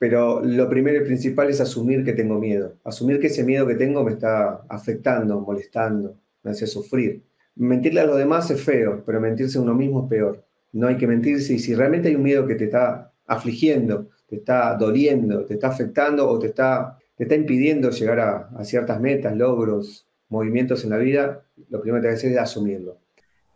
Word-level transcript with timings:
pero 0.00 0.40
lo 0.42 0.66
primero 0.70 0.96
y 0.96 1.04
principal 1.04 1.50
es 1.50 1.60
asumir 1.60 2.02
que 2.02 2.14
tengo 2.14 2.38
miedo, 2.38 2.72
asumir 2.84 3.20
que 3.20 3.26
ese 3.26 3.44
miedo 3.44 3.66
que 3.66 3.74
tengo 3.74 4.02
me 4.02 4.12
está 4.12 4.62
afectando, 4.66 5.38
molestando, 5.40 6.16
me 6.42 6.52
hace 6.52 6.66
sufrir. 6.66 7.22
Mentirle 7.56 8.00
a 8.00 8.06
los 8.06 8.16
demás 8.16 8.50
es 8.50 8.62
feo, 8.62 9.02
pero 9.04 9.20
mentirse 9.20 9.58
a 9.58 9.60
uno 9.60 9.74
mismo 9.74 10.04
es 10.04 10.08
peor. 10.08 10.42
No 10.72 10.86
hay 10.86 10.96
que 10.96 11.06
mentirse 11.06 11.52
y 11.52 11.58
si 11.58 11.74
realmente 11.74 12.08
hay 12.08 12.14
un 12.14 12.22
miedo 12.22 12.46
que 12.46 12.54
te 12.54 12.64
está 12.64 13.12
afligiendo, 13.26 14.08
te 14.26 14.36
está 14.36 14.74
doliendo, 14.74 15.44
te 15.44 15.52
está 15.52 15.68
afectando 15.68 16.26
o 16.26 16.38
te 16.38 16.46
está, 16.46 16.96
te 17.14 17.24
está 17.24 17.34
impidiendo 17.34 17.90
llegar 17.90 18.20
a, 18.20 18.48
a 18.56 18.64
ciertas 18.64 18.98
metas, 19.02 19.36
logros, 19.36 20.08
movimientos 20.30 20.82
en 20.82 20.90
la 20.90 20.96
vida, 20.96 21.42
lo 21.68 21.82
primero 21.82 22.00
que 22.00 22.08
hay 22.08 22.14
que 22.14 22.18
hacer 22.20 22.32
es 22.32 22.38
asumirlo. 22.38 22.96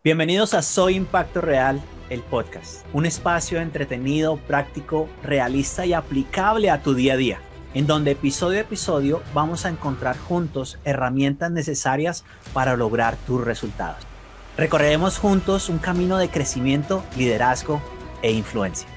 Bienvenidos 0.04 0.52
a 0.52 0.60
Soy 0.60 0.96
Impacto 0.96 1.40
Real, 1.40 1.80
el 2.10 2.20
podcast, 2.20 2.84
un 2.92 3.06
espacio 3.06 3.58
entretenido, 3.62 4.36
práctico, 4.36 5.08
realista 5.22 5.86
y 5.86 5.94
aplicable 5.94 6.68
a 6.68 6.82
tu 6.82 6.92
día 6.92 7.14
a 7.14 7.16
día, 7.16 7.40
en 7.72 7.86
donde 7.86 8.10
episodio 8.10 8.58
a 8.58 8.60
episodio 8.60 9.22
vamos 9.32 9.64
a 9.64 9.70
encontrar 9.70 10.18
juntos 10.18 10.78
herramientas 10.84 11.50
necesarias 11.52 12.22
para 12.52 12.76
lograr 12.76 13.16
tus 13.26 13.42
resultados. 13.42 14.04
Recorreremos 14.58 15.16
juntos 15.16 15.70
un 15.70 15.78
camino 15.78 16.18
de 16.18 16.28
crecimiento, 16.28 17.02
liderazgo 17.16 17.80
e 18.20 18.30
influencia. 18.30 18.90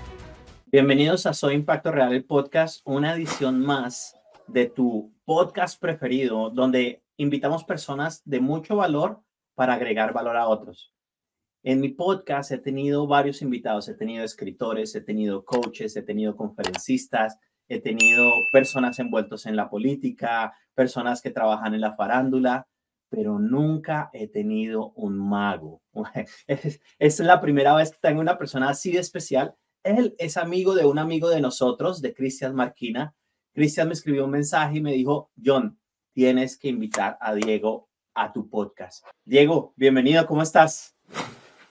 Bienvenidos 0.66 1.26
a 1.26 1.34
Soy 1.34 1.56
Impacto 1.56 1.90
Real, 1.90 2.12
el 2.12 2.26
podcast, 2.26 2.82
una 2.84 3.14
edición 3.14 3.62
más 3.62 4.18
de 4.48 4.66
tu 4.66 5.14
podcast 5.24 5.80
preferido, 5.80 6.50
donde 6.50 7.02
invitamos 7.16 7.64
personas 7.64 8.22
de 8.26 8.42
mucho 8.42 8.76
valor 8.76 9.22
para 9.56 9.76
agregar 9.76 10.12
valor 10.12 10.36
a 10.36 10.50
otros. 10.50 10.97
En 11.70 11.82
mi 11.82 11.90
podcast 11.90 12.50
he 12.52 12.60
tenido 12.60 13.08
varios 13.08 13.42
invitados, 13.42 13.90
he 13.90 13.94
tenido 13.94 14.24
escritores, 14.24 14.96
he 14.96 15.02
tenido 15.02 15.44
coaches, 15.44 15.98
he 15.98 16.02
tenido 16.02 16.38
conferencistas, 16.38 17.38
he 17.68 17.82
tenido 17.82 18.32
personas 18.54 19.00
envueltos 19.00 19.46
en 19.46 19.58
la 19.58 19.70
política, 19.70 20.54
personas 20.74 21.22
que 21.22 21.30
trabajan 21.30 21.74
en 21.74 21.82
la 21.82 21.94
farándula, 21.98 22.70
pero 23.10 23.38
nunca 23.38 24.10
he 24.14 24.30
tenido 24.30 24.94
un 24.94 25.18
mago. 25.18 25.82
Es, 26.48 26.80
es 27.00 27.20
la 27.20 27.42
primera 27.42 27.76
vez 27.76 27.92
que 27.92 27.98
tengo 28.02 28.22
una 28.22 28.38
persona 28.38 28.70
así 28.70 28.94
de 28.94 29.00
especial. 29.00 29.54
Él 29.84 30.16
es 30.20 30.38
amigo 30.38 30.74
de 30.74 30.86
un 30.86 31.00
amigo 31.00 31.28
de 31.28 31.42
nosotros, 31.42 32.02
de 32.02 32.14
Cristian 32.14 32.56
Marquina. 32.56 33.14
Cristian 33.54 33.90
me 33.90 33.94
escribió 33.94 34.24
un 34.24 34.32
mensaje 34.32 34.78
y 34.78 34.82
me 34.82 34.94
dijo, 34.94 35.32
John, 35.44 35.78
tienes 36.14 36.58
que 36.58 36.70
invitar 36.70 37.18
a 37.20 37.34
Diego 37.34 37.90
a 38.14 38.32
tu 38.32 38.50
podcast. 38.50 39.06
Diego, 39.26 39.74
bienvenido, 39.76 40.26
¿cómo 40.28 40.44
estás? 40.44 40.97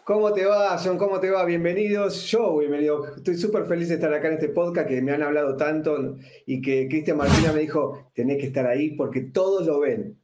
¿Cómo 0.07 0.33
te 0.33 0.45
va, 0.45 0.79
John? 0.79 0.99
¿Cómo 0.99 1.19
te 1.19 1.31
va? 1.31 1.45
Bienvenidos. 1.45 2.27
Yo, 2.31 2.59
bienvenido. 2.59 3.17
Estoy 3.17 3.35
súper 3.35 3.65
feliz 3.65 3.89
de 3.89 3.97
estar 3.97 4.15
acá 4.15 4.29
en 4.29 4.35
este 4.35 4.51
podcast 4.51 4.87
que 4.89 5.03
me 5.03 5.11
han 5.11 5.25
hablado 5.25 5.57
tanto 5.57 6.17
y 6.47 6.63
que 6.63 6.87
Cristian 6.87 7.17
Martina 7.17 7.53
me 7.53 7.63
dijo, 7.63 8.13
tenés 8.15 8.39
que 8.39 8.47
estar 8.47 8.69
ahí 8.69 8.91
porque 8.93 9.23
todos 9.23 9.67
lo 9.67 9.81
ven. 9.81 10.17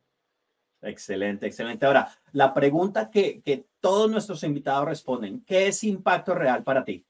Excelente, 0.83 1.48
excelente. 1.48 1.84
Ahora, 1.84 2.08
la 2.30 2.55
pregunta 2.55 3.10
que, 3.10 3.42
que 3.42 3.64
todos 3.80 4.08
nuestros 4.08 4.44
invitados 4.44 4.86
responden, 4.86 5.42
¿qué 5.44 5.66
es 5.66 5.83
impacto 5.83 6.36
real 6.36 6.62
para 6.62 6.84
ti? 6.84 7.05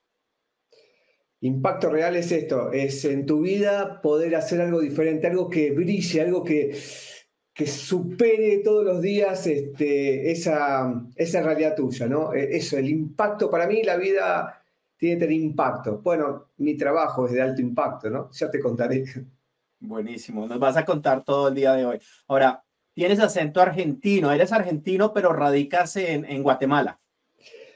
Impacto 1.43 1.91
real 1.91 2.17
es 2.17 2.33
esto, 2.33 2.73
es 2.73 3.05
en 3.05 3.27
tu 3.27 3.43
vida 3.43 4.01
poder 4.01 4.35
hacer 4.35 4.63
algo 4.63 4.81
diferente, 4.81 5.27
algo 5.27 5.51
que 5.51 5.73
brille, 5.73 6.23
algo 6.23 6.43
que, 6.43 6.75
que 7.55 7.67
supere 7.67 8.59
todos 8.59 8.85
los 8.85 9.03
días 9.03 9.47
este, 9.47 10.31
esa, 10.31 11.05
esa 11.17 11.43
realidad 11.43 11.75
tuya, 11.75 12.07
¿no? 12.07 12.33
E, 12.33 12.57
eso, 12.57 12.79
el 12.79 12.89
impacto, 12.89 13.51
para 13.51 13.67
mí 13.67 13.83
la 13.83 13.97
vida 13.97 14.63
tiene 14.97 15.17
que 15.17 15.27
tener 15.27 15.41
impacto. 15.41 15.99
Bueno, 15.99 16.51
mi 16.59 16.77
trabajo 16.77 17.27
es 17.27 17.33
de 17.33 17.43
alto 17.43 17.61
impacto, 17.61 18.09
¿no? 18.09 18.31
Ya 18.31 18.51
te 18.51 18.61
contaré. 18.61 19.05
Buenísimo, 19.81 20.47
nos 20.47 20.59
vas 20.59 20.77
a 20.77 20.85
contar 20.85 21.25
todo 21.25 21.49
el 21.49 21.55
día 21.55 21.75
de 21.75 21.85
hoy. 21.85 21.99
Ahora, 22.29 22.65
tienes 22.95 23.19
acento 23.21 23.61
argentino, 23.61 24.33
eres 24.33 24.53
argentino, 24.53 25.13
pero 25.13 25.33
radicas 25.33 25.97
en, 25.97 26.25
en 26.25 26.43
Guatemala. 26.43 27.01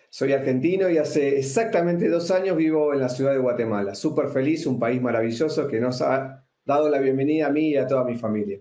Soy 0.08 0.32
argentino 0.32 0.88
y 0.88 0.96
hace 0.96 1.38
exactamente 1.38 2.08
dos 2.08 2.30
años 2.30 2.56
vivo 2.56 2.94
en 2.94 3.00
la 3.00 3.08
ciudad 3.10 3.32
de 3.32 3.38
Guatemala. 3.38 3.94
Súper 3.94 4.28
feliz, 4.28 4.64
un 4.66 4.78
país 4.78 5.02
maravilloso 5.02 5.68
que 5.68 5.80
nos 5.80 6.00
ha 6.00 6.46
dado 6.64 6.88
la 6.88 6.98
bienvenida 6.98 7.48
a 7.48 7.50
mí 7.50 7.70
y 7.70 7.76
a 7.76 7.86
toda 7.86 8.04
mi 8.04 8.14
familia. 8.14 8.60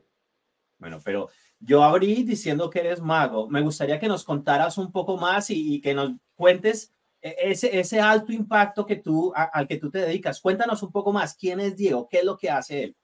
Bueno, 0.77 0.99
pero 1.03 1.29
yo 1.59 1.83
abrí 1.83 2.23
diciendo 2.23 2.69
que 2.69 2.79
eres 2.79 3.01
mago. 3.01 3.49
Me 3.49 3.61
gustaría 3.61 3.99
que 3.99 4.07
nos 4.07 4.23
contaras 4.23 4.77
un 4.77 4.91
poco 4.91 5.17
más 5.17 5.49
y, 5.49 5.81
que 5.81 5.93
nos 5.93 6.13
cuentes 6.35 6.93
e, 7.21 7.35
ese, 7.39 7.79
ese 7.79 7.99
alto 7.99 8.31
impacto 8.31 8.85
que 8.85 8.97
tú, 8.97 9.33
al 9.35 9.67
que 9.67 9.77
tú 9.77 9.89
te 9.89 9.99
dedicas. 9.99 10.41
Cuéntanos 10.41 10.83
un 10.83 10.91
poco 10.91 11.11
más. 11.11 11.35
¿Quién 11.35 11.59
es 11.59 11.75
Diego? 11.75 12.07
¿Qué 12.09 12.17
es 12.19 12.25
lo 12.25 12.37
que 12.37 12.49
hace 12.49 12.83
él? 12.83 12.95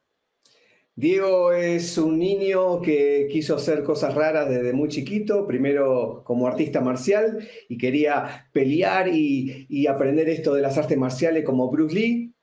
Diego 0.96 1.54
es 1.54 1.98
un 1.98 2.20
niño 2.20 2.82
que 2.82 3.30
quiso 3.32 3.56
hacer 3.56 3.82
cosas 3.84 4.14
raras 4.14 4.50
desde 4.50 4.74
muy 4.74 4.90
chiquito, 4.90 5.48
primero 5.48 6.22
como 6.26 6.48
artista 6.48 6.82
marcial 6.82 7.48
y 7.70 7.78
quería 7.78 8.50
pelear 8.52 9.08
y, 9.08 9.66
y, 9.70 9.88
aprender 9.88 10.28
esto 10.28 10.54
de 10.54 10.62
las 10.62 10.78
artes 10.78 10.98
marciales 10.98 11.46
como 11.46 11.72
Bruce 11.72 11.96
Lee. 11.96 12.36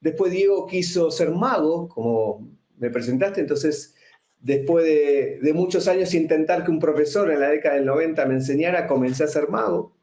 Después 0.00 0.32
Diego 0.32 0.66
quiso 0.66 1.10
ser 1.10 1.30
mago, 1.30 1.88
como 1.88 2.50
me 2.78 2.90
presentaste, 2.90 3.42
entonces 3.42 3.94
Después 4.40 4.86
de, 4.86 5.52
muchos 5.52 5.86
años 5.86 6.14
intentar 6.14 6.64
que 6.64 6.70
un 6.70 6.80
profesor 6.80 7.30
en 7.30 7.40
la 7.40 7.50
década 7.50 7.74
del 7.74 7.84
90 7.84 8.24
me 8.26 8.34
enseñara, 8.34 8.86
comencé 8.86 9.24
a 9.24 9.28
ser 9.28 9.48
mago. 9.48 9.94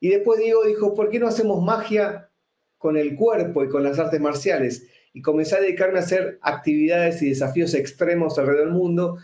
Y 0.00 0.08
después 0.08 0.40
Diego 0.40 0.64
dijo, 0.64 0.94
¿por 0.94 1.10
qué 1.10 1.18
no 1.18 1.28
hacemos 1.28 1.62
magia 1.62 2.30
con 2.78 2.96
el 2.96 3.14
cuerpo 3.14 3.64
y 3.64 3.68
con 3.68 3.82
las 3.82 3.98
artes 3.98 4.20
marciales? 4.20 4.86
Y 5.12 5.20
comencé 5.20 5.56
a 5.56 5.60
dedicarme 5.60 5.98
a 5.98 6.02
hacer 6.02 6.38
actividades 6.40 7.20
y 7.22 7.28
desafíos 7.28 7.74
extremos 7.74 8.38
alrededor 8.38 8.66
del 8.66 8.74
mundo, 8.74 9.18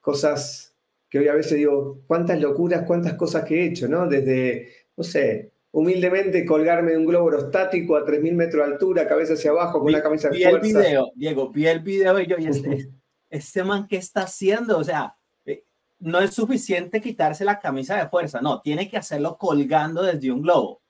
cosas 0.00 0.74
que 1.10 1.18
hoy 1.18 1.28
a 1.28 1.34
veces 1.34 1.58
digo, 1.58 2.00
cuántas 2.06 2.40
locuras, 2.40 2.84
cuántas 2.86 3.14
cosas 3.14 3.44
que 3.44 3.60
he 3.60 3.66
hecho, 3.66 3.86
¿no? 3.86 4.06
Desde, 4.08 4.68
no 4.96 5.04
sé, 5.04 5.52
humildemente 5.70 6.44
colgarme 6.46 6.92
de 6.92 6.98
un 6.98 7.06
globo 7.06 7.30
aerostático 7.30 7.96
a 7.96 8.06
3.000 8.06 8.32
metros 8.32 8.66
de 8.66 8.72
altura, 8.72 9.06
cabeza 9.06 9.34
hacia 9.34 9.50
abajo, 9.50 9.80
con 9.80 9.88
una 9.88 10.02
camisa 10.02 10.30
de 10.30 10.40
fuerza. 10.40 10.60
Vi 10.60 10.70
el 10.70 10.76
video, 10.76 11.12
Diego, 11.14 11.52
vi 11.52 11.66
el 11.66 11.80
video 11.80 12.20
y 12.20 12.26
yo, 12.26 12.36
y 12.38 12.46
este, 12.46 12.88
este 13.34 13.64
man, 13.64 13.88
¿qué 13.88 13.96
está 13.96 14.22
haciendo? 14.22 14.78
O 14.78 14.84
sea, 14.84 15.16
eh, 15.44 15.64
no 15.98 16.20
es 16.20 16.32
suficiente 16.32 17.00
quitarse 17.00 17.44
la 17.44 17.58
camisa 17.58 17.96
de 17.96 18.08
fuerza, 18.08 18.40
no, 18.40 18.60
tiene 18.60 18.88
que 18.88 18.96
hacerlo 18.96 19.36
colgando 19.36 20.02
desde 20.02 20.30
un 20.30 20.42
globo. 20.42 20.80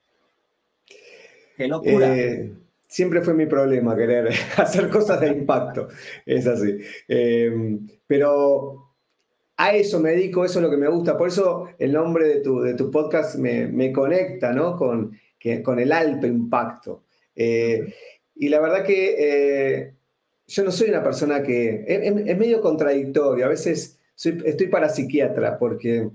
Qué 1.56 1.66
locura. 1.66 2.15
Eh, 2.15 2.53
siempre 2.87 3.22
fue 3.22 3.32
mi 3.32 3.47
problema 3.47 3.97
querer 3.97 4.28
hacer 4.59 4.91
cosas 4.91 5.21
de 5.22 5.28
impacto, 5.28 5.88
es 6.27 6.47
así. 6.47 6.78
Em, 7.09 7.88
pero 8.06 8.93
a 9.56 9.75
eso 9.75 9.99
me 9.99 10.11
dedico, 10.11 10.44
eso 10.44 10.59
es 10.59 10.65
lo 10.65 10.71
que 10.71 10.76
me 10.76 10.88
gusta. 10.88 11.16
Por 11.16 11.28
eso 11.28 11.69
el 11.78 11.93
nombre 11.93 12.28
de 12.28 12.41
tu, 12.41 12.61
de 12.61 12.75
tu 12.75 12.91
podcast 12.91 13.37
me, 13.37 13.69
me 13.69 13.91
conecta 13.91 14.53
¿no? 14.53 14.76
con, 14.76 15.19
que, 15.38 15.62
con 15.62 15.78
el 15.78 15.93
alto 15.93 16.26
impacto. 16.26 17.05
Eh, 17.34 17.94
y 18.37 18.49
la 18.49 18.61
verdad 18.61 18.84
que 18.84 19.94
yo 20.54 20.62
no 20.62 20.70
soy 20.70 20.88
una 20.91 21.03
persona 21.03 21.42
que... 21.42 21.84
Es, 21.87 22.38
medio 22.38 22.60
contradictorio, 22.60 23.44
a 23.44 23.48
veces 23.48 23.98
estoy 24.16 24.69
para 24.69 24.88
psiquiatra 24.88 25.59
porque 25.59 26.09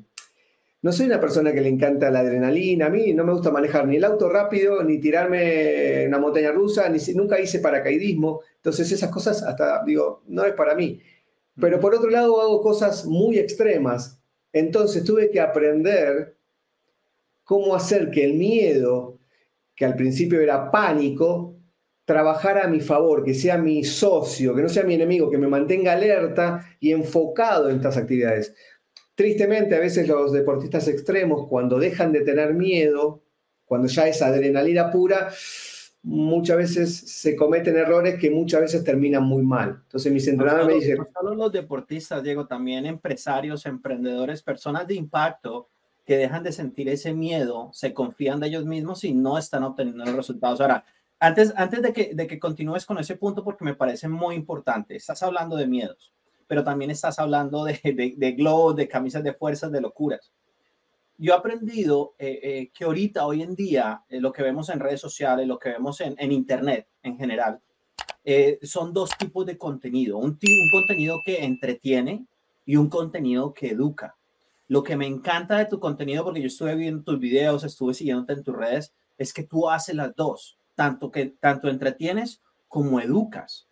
no 0.82 0.94
soy 0.94 1.08
una 1.08 1.20
persona 1.20 1.52
que 1.52 1.60
le 1.60 1.68
encanta 1.68 2.10
la 2.10 2.20
adrenalina, 2.20 2.86
a 2.86 2.90
mí 2.90 3.14
no 3.14 3.26
me 3.26 3.34
gusta 3.34 3.52
manejar 3.52 3.86
ni 3.86 3.98
el 3.98 4.06
auto 4.06 4.30
rápido, 4.30 4.82
ni 4.82 4.98
tirarme 5.00 6.04
en 6.04 6.08
una 6.08 6.20
montaña 6.20 6.54
rusa, 6.54 6.88
ni 6.88 7.00
nunca 7.16 7.38
hice 7.38 7.60
paracaidismo, 7.60 8.42
entonces 8.56 8.90
esas 8.90 9.12
cosas 9.12 9.44
hasta 9.44 9.84
digo, 9.84 10.24
no 10.28 10.46
es 10.46 10.54
para 10.54 10.74
mí. 10.74 11.02
Pero 11.60 11.82
por 11.82 11.94
otro 11.94 12.10
lado 12.10 12.40
hago 12.40 12.62
cosas 12.62 13.06
muy 13.06 13.38
extremas, 13.38 14.22
entonces 14.54 15.04
tuve 15.04 15.30
que 15.30 15.42
aprender 15.42 16.38
cómo 17.44 17.76
hacer 17.76 18.10
que 18.10 18.24
el 18.24 18.36
miedo, 18.36 19.18
que 19.76 19.84
al 19.84 19.98
principio 19.98 20.40
era 20.40 20.72
pánico, 20.72 21.59
trabajar 22.10 22.58
a 22.58 22.68
mi 22.68 22.80
favor, 22.80 23.24
que 23.24 23.36
sea 23.36 23.60
mi 23.60 23.84
socio, 23.84 24.56
que 24.56 24.64
no 24.64 24.70
sea 24.70 24.82
mi 24.82 24.96
enemigo, 24.96 25.30
que 25.30 25.38
me 25.38 25.48
mantenga 25.48 25.94
alerta 25.94 26.66
y 26.80 26.92
enfocado 26.92 27.70
en 27.70 27.76
estas 27.76 27.98
actividades. 27.98 28.56
Tristemente, 29.14 29.76
a 29.76 29.80
veces 29.80 30.08
los 30.08 30.32
deportistas 30.32 30.88
extremos, 30.88 31.48
cuando 31.48 31.78
dejan 31.78 32.12
de 32.12 32.22
tener 32.22 32.56
miedo, 32.56 33.22
cuando 33.64 33.88
ya 33.88 34.08
es 34.08 34.24
adrenalina 34.24 34.90
pura, 34.90 35.30
muchas 36.02 36.58
veces 36.58 36.98
se 36.98 37.36
cometen 37.36 37.78
errores 37.78 38.20
que 38.20 38.32
muchas 38.32 38.62
veces 38.62 38.84
terminan 38.84 39.22
muy 39.22 39.44
mal. 39.44 39.82
Entonces 39.84 40.12
mis 40.12 40.28
entrenadores 40.28 40.66
me 40.66 40.74
dicen... 40.74 40.98
No 40.98 41.08
solo 41.14 41.36
los 41.36 41.52
deportistas, 41.52 42.24
Diego, 42.24 42.48
también 42.48 42.88
empresarios, 42.88 43.68
emprendedores, 43.68 44.42
personas 44.42 44.88
de 44.88 44.96
impacto 44.96 45.70
que 46.08 46.18
dejan 46.18 46.42
de 46.42 46.54
sentir 46.54 46.90
ese 46.90 47.14
miedo, 47.14 47.70
se 47.72 47.94
confían 47.94 48.40
de 48.40 48.48
ellos 48.48 48.66
mismos 48.66 49.04
y 49.04 49.14
no 49.14 49.38
están 49.38 49.64
obteniendo 49.64 50.06
los 50.06 50.16
resultados. 50.16 50.60
Ahora, 50.60 50.84
antes, 51.20 51.54
antes 51.56 51.82
de, 51.82 51.94
que, 51.94 52.14
de 52.14 52.28
que 52.28 52.40
continúes 52.40 52.86
con 52.86 52.98
ese 52.98 53.16
punto, 53.16 53.44
porque 53.44 53.66
me 53.66 53.76
parece 53.76 54.08
muy 54.08 54.36
importante, 54.36 54.96
estás 54.96 55.22
hablando 55.24 55.56
de 55.56 55.68
miedos, 55.68 56.14
pero 56.48 56.64
también 56.64 56.92
estás 56.92 57.20
hablando 57.20 57.64
de, 57.64 57.80
de, 57.84 58.14
de 58.18 58.32
globos, 58.34 58.76
de 58.76 58.88
camisas 58.88 59.24
de 59.24 59.34
fuerzas, 59.34 59.72
de 59.72 59.82
locuras. 59.82 60.32
Yo 61.18 61.34
he 61.34 61.38
aprendido 61.38 62.16
eh, 62.18 62.40
eh, 62.42 62.72
que 62.74 62.86
ahorita, 62.86 63.26
hoy 63.26 63.42
en 63.42 63.54
día, 63.54 64.04
eh, 64.08 64.22
lo 64.22 64.32
que 64.32 64.44
vemos 64.44 64.70
en 64.70 64.80
redes 64.80 65.02
sociales, 65.02 65.48
lo 65.48 65.60
que 65.60 65.70
vemos 65.70 66.00
en, 66.02 66.16
en 66.18 66.32
Internet 66.32 66.88
en 67.04 67.18
general, 67.18 67.60
eh, 68.24 68.60
son 68.62 68.94
dos 68.94 69.10
tipos 69.18 69.46
de 69.46 69.58
contenido, 69.58 70.18
un, 70.18 70.40
un 70.42 70.70
contenido 70.72 71.18
que 71.26 71.44
entretiene 71.44 72.26
y 72.66 72.76
un 72.76 72.90
contenido 72.90 73.54
que 73.54 73.72
educa. 73.72 74.16
Lo 74.68 74.84
que 74.84 74.96
me 74.96 75.08
encanta 75.08 75.58
de 75.58 75.66
tu 75.66 75.80
contenido, 75.80 76.24
porque 76.24 76.42
yo 76.42 76.48
estuve 76.48 76.76
viendo 76.76 77.04
tus 77.04 77.20
videos, 77.20 77.64
estuve 77.64 77.96
siguiéndote 77.96 78.34
en 78.34 78.44
tus 78.44 78.56
redes, 78.56 78.94
es 79.18 79.34
que 79.34 79.44
tú 79.44 79.68
haces 79.68 79.96
las 79.96 80.16
dos, 80.16 80.59
tanto 80.80 81.12
que 81.12 81.26
tanto 81.26 81.68
entretienes 81.68 82.42
como 82.70 83.02
educas. 83.02 83.68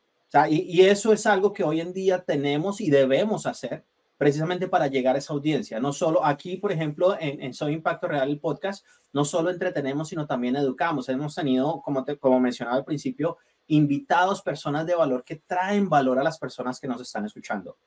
Y, 0.50 0.82
eso 0.82 1.14
es 1.14 1.26
algo 1.26 1.54
que 1.54 1.64
hoy 1.64 1.80
en 1.80 1.94
día 1.94 2.26
tenemos 2.26 2.82
y 2.82 2.90
debemos 2.90 3.46
hacer 3.46 3.86
precisamente 4.18 4.68
para 4.68 4.88
llegar 4.88 5.16
a 5.16 5.20
esa 5.20 5.32
audiencia. 5.32 5.80
No 5.80 5.94
solo 5.94 6.26
aquí, 6.26 6.58
por 6.58 6.74
ejemplo, 6.74 7.16
en, 7.18 7.42
en 7.42 7.54
Soy 7.54 7.72
Impacto 7.72 8.10
Real, 8.10 8.30
el 8.30 8.42
podcast, 8.42 8.86
no 9.14 9.24
solo 9.24 9.52
entretenemos, 9.52 10.10
sino 10.10 10.28
también 10.28 10.58
educamos. 10.58 11.08
Hemos 11.08 11.34
tenido, 11.34 11.82
como, 11.82 12.04
como 12.20 12.42
mencionaba 12.42 12.76
al 12.76 12.84
principio, 12.84 13.38
invitados, 13.68 14.42
personas 14.42 14.86
de 14.86 14.96
valor 14.96 15.24
que 15.24 15.38
traen 15.38 15.88
valor 15.88 16.20
a 16.20 16.24
las 16.24 16.38
personas 16.38 16.78
que 16.78 16.90
nos 16.90 17.00
están 17.00 17.24
escuchando. 17.24 17.78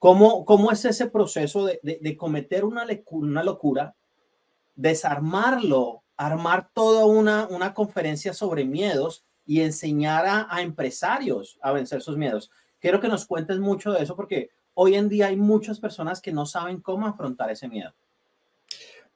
¿Cómo, 0.00 0.44
cómo 0.44 0.72
es 0.72 0.84
ese 0.84 1.08
proceso 1.10 1.64
de, 1.64 1.78
de, 1.84 2.00
de 2.02 2.16
cometer 2.16 2.64
una, 2.64 2.84
una 3.12 3.44
locura, 3.44 3.94
desarmarlo, 4.74 6.03
armar 6.16 6.70
toda 6.72 7.06
una, 7.06 7.46
una 7.48 7.74
conferencia 7.74 8.32
sobre 8.32 8.64
miedos 8.64 9.24
y 9.46 9.60
enseñar 9.60 10.26
a, 10.26 10.46
a 10.48 10.62
empresarios 10.62 11.58
a 11.62 11.72
vencer 11.72 12.00
sus 12.02 12.16
miedos? 12.16 12.50
Quiero 12.80 13.00
que 13.00 13.08
nos 13.08 13.26
cuentes 13.26 13.58
mucho 13.58 13.92
de 13.92 14.02
eso 14.02 14.16
porque 14.16 14.50
hoy 14.74 14.94
en 14.94 15.08
día 15.08 15.28
hay 15.28 15.36
muchas 15.36 15.80
personas 15.80 16.20
que 16.20 16.32
no 16.32 16.46
saben 16.46 16.80
cómo 16.80 17.06
afrontar 17.06 17.50
ese 17.50 17.68
miedo. 17.68 17.92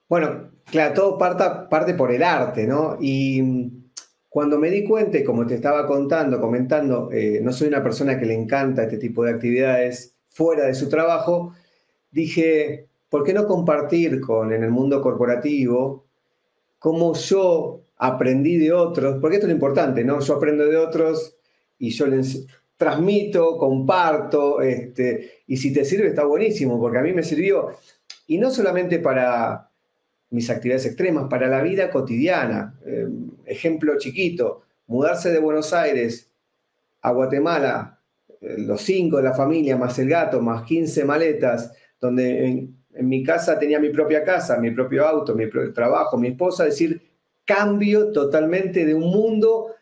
Bueno, 0.09 0.53
claro, 0.65 0.95
todo 0.95 1.19
parte, 1.19 1.45
parte 1.69 1.95
por 1.95 2.11
el 2.11 2.23
arte, 2.23 2.67
¿no? 2.67 2.97
Y 2.99 3.71
cuando 4.29 4.59
me 4.59 4.71
di 4.71 4.85
cuenta, 4.85 5.19
como 5.25 5.47
te 5.47 5.55
estaba 5.55 5.87
contando, 5.87 6.41
comentando, 6.41 7.11
eh, 7.13 7.41
no 7.43 7.53
soy 7.53 7.69
una 7.69 7.83
persona 7.83 8.19
que 8.19 8.25
le 8.25 8.35
encanta 8.35 8.85
este 8.85 8.97
tipo 8.97 9.25
de 9.25 9.33
actividades 9.33 10.17
fuera 10.27 10.65
de 10.65 10.75
su 10.75 10.89
trabajo, 10.89 11.53
dije, 12.11 12.89
¿por 13.11 13.23
qué 13.23 13.35
no 13.35 13.47
compartir 13.47 14.21
con 14.21 14.53
en 14.53 14.65
el 14.65 14.71
mundo 14.71 15.03
corporativo 15.03 16.07
cómo 16.79 17.15
yo 17.15 17.83
aprendí 17.97 18.57
de 18.57 18.73
otros? 18.73 19.19
Porque 19.21 19.37
esto 19.37 19.47
es 19.47 19.51
lo 19.51 19.57
importante, 19.57 20.05
¿no? 20.05 20.21
Yo 20.21 20.35
aprendo 20.35 20.67
de 20.67 20.77
otros 20.77 21.37
y 21.79 21.91
yo 21.91 22.07
les 22.07 22.47
transmito, 22.77 23.59
comparto, 23.59 24.61
este, 24.61 25.43
y 25.47 25.57
si 25.57 25.73
te 25.73 25.85
sirve 25.85 26.09
está 26.09 26.25
buenísimo, 26.25 26.81
porque 26.81 26.99
a 26.99 27.03
mí 27.03 27.13
me 27.13 27.25
sirvió, 27.25 27.71
y 28.29 28.39
no 28.39 28.51
solamente 28.51 29.01
para 29.01 29.69
mis 30.31 30.49
actividades 30.51 30.87
extremas, 30.87 31.27
para 31.29 31.49
la 31.49 31.63
vida 31.63 31.91
cotidiana. 31.91 32.79
Eh, 32.85 33.09
ejemplo 33.47 33.99
chiquito, 33.99 34.63
mudarse 34.87 35.31
de 35.33 35.39
Buenos 35.39 35.73
Aires 35.73 36.31
a 37.03 37.13
Guatemala, 37.13 37.99
eh, 38.41 38.57
los 38.59 38.83
cinco 38.83 39.17
de 39.17 39.23
la 39.25 39.35
familia, 39.35 39.77
más 39.77 39.99
el 39.99 40.09
gato, 40.09 40.41
más 40.41 40.65
15 40.65 41.05
maletas, 41.05 41.73
donde 42.01 42.69
en 42.95 43.09
mi 43.09 43.23
casa 43.23 43.59
tenía 43.59 43.79
mi 43.79 43.91
propia 43.91 44.25
casa, 44.25 44.59
mi 44.59 44.71
propio 44.71 45.07
auto, 45.07 45.35
mi 45.35 45.47
propio 45.47 45.73
trabajo, 45.73 46.19
mi 46.19 46.29
esposa, 46.29 46.65
decir, 46.65 47.01
cambio 47.45 48.13
totalmente 48.13 48.85
de 48.85 48.95
un 48.95 49.11
mundo 49.11 49.75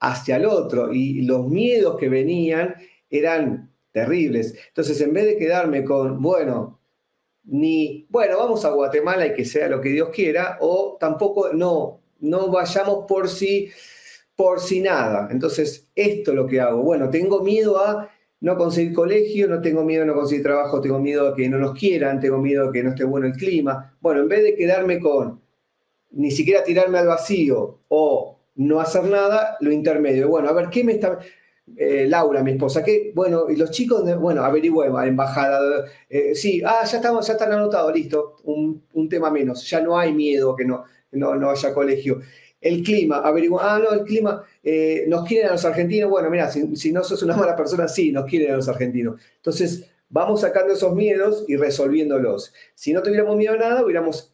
hacia 0.00 0.36
el 0.36 0.46
otro 0.46 0.92
y 0.92 1.22
los 1.22 1.46
miedos 1.48 1.96
que 1.96 2.08
venían 2.08 2.74
eran 3.08 3.70
terribles. 3.92 4.54
Entonces, 4.68 5.00
en 5.00 5.12
vez 5.12 5.26
de 5.26 5.36
quedarme 5.36 5.84
con, 5.84 6.20
bueno, 6.20 6.80
ni, 7.44 8.06
bueno, 8.08 8.38
vamos 8.38 8.64
a 8.64 8.70
Guatemala 8.70 9.26
y 9.26 9.34
que 9.34 9.44
sea 9.44 9.68
lo 9.68 9.80
que 9.80 9.90
Dios 9.90 10.08
quiera, 10.10 10.58
o 10.60 10.96
tampoco, 10.98 11.52
no, 11.52 12.00
no 12.20 12.50
vayamos 12.50 13.04
por 13.06 13.28
si, 13.28 13.70
por 14.34 14.60
si 14.60 14.80
nada. 14.80 15.28
Entonces, 15.30 15.88
esto 15.94 16.30
es 16.30 16.36
lo 16.36 16.46
que 16.46 16.60
hago. 16.60 16.82
Bueno, 16.82 17.10
tengo 17.10 17.42
miedo 17.42 17.78
a 17.78 18.08
no 18.42 18.56
conseguir 18.56 18.92
colegio, 18.92 19.48
no 19.48 19.62
tengo 19.62 19.84
miedo 19.84 20.04
no 20.04 20.14
conseguir 20.14 20.42
trabajo, 20.42 20.80
tengo 20.80 20.98
miedo 20.98 21.32
que 21.34 21.48
no 21.48 21.58
nos 21.58 21.78
quieran, 21.78 22.18
tengo 22.18 22.38
miedo 22.38 22.72
que 22.72 22.82
no 22.82 22.90
esté 22.90 23.04
bueno 23.04 23.28
el 23.28 23.34
clima. 23.34 23.96
Bueno, 24.00 24.20
en 24.20 24.28
vez 24.28 24.42
de 24.42 24.56
quedarme 24.56 24.98
con 24.98 25.40
ni 26.10 26.30
siquiera 26.32 26.64
tirarme 26.64 26.98
al 26.98 27.06
vacío 27.06 27.78
o 27.88 28.40
no 28.56 28.80
hacer 28.80 29.04
nada, 29.04 29.56
lo 29.60 29.70
intermedio. 29.70 30.28
Bueno, 30.28 30.48
a 30.48 30.52
ver, 30.52 30.68
¿qué 30.68 30.84
me 30.84 30.92
está... 30.92 31.18
Eh, 31.76 32.06
Laura, 32.08 32.42
mi 32.42 32.50
esposa, 32.50 32.82
que 32.82 33.12
bueno, 33.14 33.48
y 33.48 33.54
los 33.54 33.70
chicos, 33.70 34.02
bueno, 34.18 34.42
averigüemos 34.42 34.98
a 34.98 35.04
la 35.04 35.08
embajada, 35.08 35.84
eh, 36.10 36.34
sí, 36.34 36.60
ah, 36.66 36.84
ya 36.84 36.96
estamos, 36.96 37.24
ya 37.24 37.34
están 37.34 37.52
anotados, 37.52 37.94
listo, 37.94 38.34
un, 38.42 38.82
un, 38.92 39.08
tema 39.08 39.30
menos, 39.30 39.70
ya 39.70 39.80
no 39.80 39.96
hay 39.96 40.12
miedo 40.12 40.56
que 40.56 40.64
no, 40.64 40.82
no, 41.12 41.36
no 41.36 41.50
haya 41.50 41.72
colegio. 41.72 42.20
El 42.62 42.82
clima, 42.82 43.18
averiguamos, 43.18 43.70
ah, 43.70 43.80
no, 43.82 43.92
el 43.92 44.04
clima, 44.04 44.42
eh, 44.62 45.04
nos 45.08 45.26
quieren 45.26 45.48
a 45.48 45.52
los 45.52 45.64
argentinos, 45.64 46.08
bueno, 46.08 46.30
mira, 46.30 46.48
si, 46.50 46.92
no 46.92 47.02
sos 47.02 47.22
una 47.24 47.36
mala 47.36 47.56
persona, 47.56 47.88
sí, 47.88 48.12
nos 48.12 48.24
quieren 48.24 48.52
a 48.52 48.56
los 48.56 48.68
argentinos. 48.68 49.20
Entonces, 49.36 49.90
vamos 50.08 50.42
sacando 50.42 50.72
esos 50.72 50.94
miedos 50.94 51.44
y 51.48 51.56
resolviéndolos. 51.56 52.54
Si 52.74 52.92
no 52.92 53.02
tuviéramos 53.02 53.36
miedo 53.36 53.54
a 53.54 53.56
nada, 53.56 53.84
hubiéramos 53.84 54.32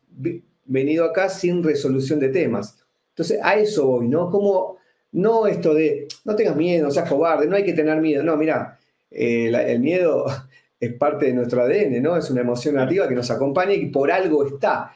venido 0.66 1.06
acá 1.06 1.30
sin 1.30 1.62
resolución 1.62 2.20
de 2.20 2.28
temas. 2.28 2.78
Entonces, 3.10 3.40
a 3.42 3.56
eso 3.56 3.86
voy, 3.86 4.08
¿no? 4.08 4.30
Como, 4.30 4.76
no 5.12 5.46
esto 5.46 5.74
de, 5.74 6.06
no 6.24 6.36
tengas 6.36 6.54
miedo, 6.54 6.90
seas 6.90 7.08
cobarde, 7.08 7.46
no 7.46 7.56
hay 7.56 7.64
que 7.64 7.72
tener 7.72 8.00
miedo. 8.00 8.22
No, 8.22 8.36
mira, 8.36 8.78
eh, 9.10 9.50
el 9.68 9.80
miedo 9.80 10.26
es 10.80 10.92
parte 10.94 11.26
de 11.26 11.32
nuestro 11.32 11.62
ADN, 11.62 12.02
¿no? 12.02 12.16
Es 12.16 12.30
una 12.30 12.42
emoción 12.42 12.74
nativa 12.74 13.08
que 13.08 13.14
nos 13.14 13.30
acompaña 13.30 13.72
y 13.72 13.86
por 13.86 14.10
algo 14.12 14.46
está. 14.46 14.92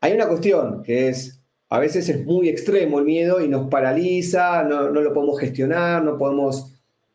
Hay 0.00 0.12
una 0.12 0.28
cuestión 0.28 0.82
que 0.82 1.08
es, 1.08 1.37
a 1.70 1.78
veces 1.78 2.08
es 2.08 2.24
muy 2.24 2.48
extremo 2.48 2.98
el 2.98 3.04
miedo 3.04 3.40
y 3.40 3.48
nos 3.48 3.68
paraliza, 3.68 4.62
no, 4.64 4.88
lo 4.88 5.12
podemos 5.12 5.38
gestionar, 5.38 6.02
no 6.02 6.16
podemos 6.16 6.74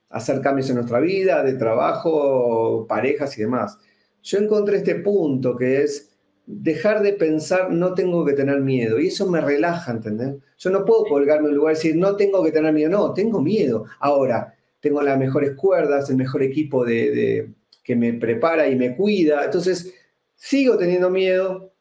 hacer 0.09 0.41
cambios 0.41 0.69
en 0.69 0.75
nuestra 0.75 0.99
vida, 0.99 1.43
de 1.43 1.53
trabajo, 1.53 2.85
parejas 2.87 3.37
y 3.37 3.41
demás. 3.41 3.79
Yo 4.21 4.37
encontré 4.37 4.77
este 4.77 4.95
punto 4.95 5.55
que 5.55 5.81
es 5.81 6.11
dejar 6.45 7.01
de 7.01 7.13
pensar 7.13 7.71
no 7.71 7.93
tengo 7.93 8.23
que 8.25 8.33
tener 8.33 8.61
miedo. 8.61 8.99
Y 8.99 9.07
eso 9.07 9.27
me 9.27 9.41
relaja, 9.41 9.91
¿entendés? 9.91 10.35
Yo 10.59 10.69
no 10.69 10.85
puedo 10.85 11.05
colgarme 11.05 11.47
en 11.47 11.53
un 11.53 11.57
lugar 11.57 11.73
y 11.73 11.77
decir 11.77 11.95
no 11.95 12.15
tengo 12.15 12.43
que 12.43 12.51
tener 12.51 12.73
miedo. 12.73 12.91
No, 12.91 13.13
tengo 13.13 13.41
miedo. 13.41 13.85
Ahora, 13.99 14.53
tengo 14.79 15.01
las 15.01 15.17
mejores 15.17 15.55
cuerdas, 15.55 16.09
el 16.09 16.17
mejor 16.17 16.43
equipo 16.43 16.85
de, 16.85 17.11
de, 17.11 17.53
que 17.83 17.95
me 17.95 18.13
prepara 18.13 18.67
y 18.67 18.75
me 18.75 18.95
cuida. 18.95 19.45
Entonces, 19.45 19.93
sigo 20.35 20.77
teniendo 20.77 21.09
miedo, 21.09 21.73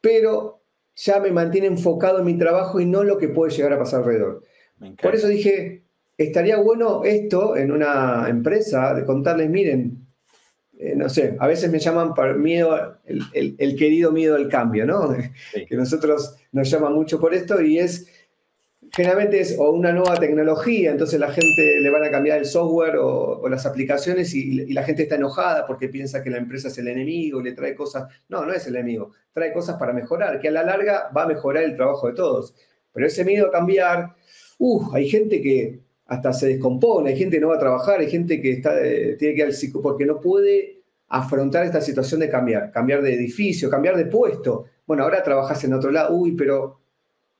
pero 0.00 0.60
ya 0.96 1.20
me 1.20 1.30
mantiene 1.30 1.66
enfocado 1.66 2.18
en 2.18 2.24
mi 2.24 2.38
trabajo 2.38 2.80
y 2.80 2.86
no 2.86 3.04
lo 3.04 3.18
que 3.18 3.28
puede 3.28 3.52
llegar 3.52 3.72
a 3.74 3.78
pasar 3.78 4.00
alrededor. 4.00 4.42
Por 5.00 5.14
eso 5.14 5.28
dije, 5.28 5.84
estaría 6.16 6.56
bueno 6.56 7.04
esto 7.04 7.56
en 7.56 7.70
una 7.70 8.26
empresa, 8.28 8.94
de 8.94 9.04
contarles, 9.04 9.50
miren, 9.50 10.06
eh, 10.78 10.94
no 10.94 11.08
sé, 11.08 11.36
a 11.38 11.46
veces 11.46 11.70
me 11.70 11.78
llaman 11.78 12.14
por 12.14 12.38
miedo, 12.38 12.98
el, 13.04 13.22
el, 13.32 13.56
el 13.58 13.76
querido 13.76 14.12
miedo 14.12 14.36
al 14.36 14.48
cambio, 14.48 14.86
¿no? 14.86 15.14
Sí. 15.52 15.64
Que 15.68 15.76
nosotros 15.76 16.36
nos 16.52 16.70
llama 16.70 16.90
mucho 16.90 17.20
por 17.20 17.34
esto 17.34 17.60
y 17.62 17.78
es, 17.78 18.06
generalmente 18.96 19.40
es 19.40 19.54
o 19.58 19.72
una 19.72 19.92
nueva 19.92 20.16
tecnología, 20.16 20.90
entonces 20.90 21.20
la 21.20 21.30
gente 21.30 21.80
le 21.82 21.90
van 21.90 22.02
a 22.02 22.10
cambiar 22.10 22.38
el 22.38 22.46
software 22.46 22.96
o, 22.96 23.46
las 23.46 23.66
aplicaciones 23.66 24.34
y, 24.34 24.72
la 24.72 24.84
gente 24.84 25.02
está 25.02 25.16
enojada 25.16 25.66
porque 25.66 25.90
piensa 25.90 26.22
que 26.22 26.30
la 26.30 26.38
empresa 26.38 26.68
es 26.68 26.78
el 26.78 26.88
enemigo, 26.88 27.42
le 27.42 27.52
trae 27.52 27.74
cosas, 27.74 28.08
no, 28.30 28.46
no 28.46 28.54
es 28.54 28.66
el 28.66 28.74
enemigo, 28.74 29.12
trae 29.34 29.52
cosas 29.52 29.76
para 29.76 29.92
mejorar, 29.92 30.40
que 30.40 30.48
a 30.48 30.50
la 30.50 30.62
larga 30.62 31.10
va 31.14 31.24
a 31.24 31.26
mejorar 31.26 31.64
el 31.64 31.76
trabajo 31.76 32.06
de 32.06 32.14
todos. 32.14 32.54
Pero 32.94 33.06
ese 33.06 33.22
miedo 33.22 33.48
a 33.48 33.50
cambiar, 33.50 34.14
uh, 34.58 34.94
hay 34.94 35.06
gente 35.10 35.42
que 35.42 35.78
hasta 36.06 36.32
se 36.32 36.46
descompone, 36.46 37.10
hay 37.10 37.18
gente 37.18 37.36
que 37.36 37.42
no 37.42 37.48
va 37.48 37.56
a 37.56 37.60
trabajar, 37.60 38.00
hay 38.00 38.10
gente 38.10 38.40
que 38.40 38.52
está, 38.52 38.82
eh, 38.82 39.16
tiene 39.18 39.34
que 39.34 39.40
ir 39.42 39.46
al 39.46 39.52
psico 39.52 39.82
porque 39.82 40.06
no 40.06 40.22
puede 40.22 40.80
afrontar 41.08 41.66
esta 41.66 41.82
situación 41.82 42.20
de 42.20 42.30
cambiar, 42.30 42.72
cambiar 42.72 43.02
de 43.02 43.12
edificio, 43.12 43.68
cambiar 43.68 43.98
de 43.98 44.06
puesto. 44.06 44.64
Bueno, 44.86 45.02
ahora 45.02 45.22
trabajas 45.22 45.62
en 45.64 45.74
otro 45.74 45.90
lado, 45.90 46.16
uy, 46.16 46.32
pero, 46.32 46.80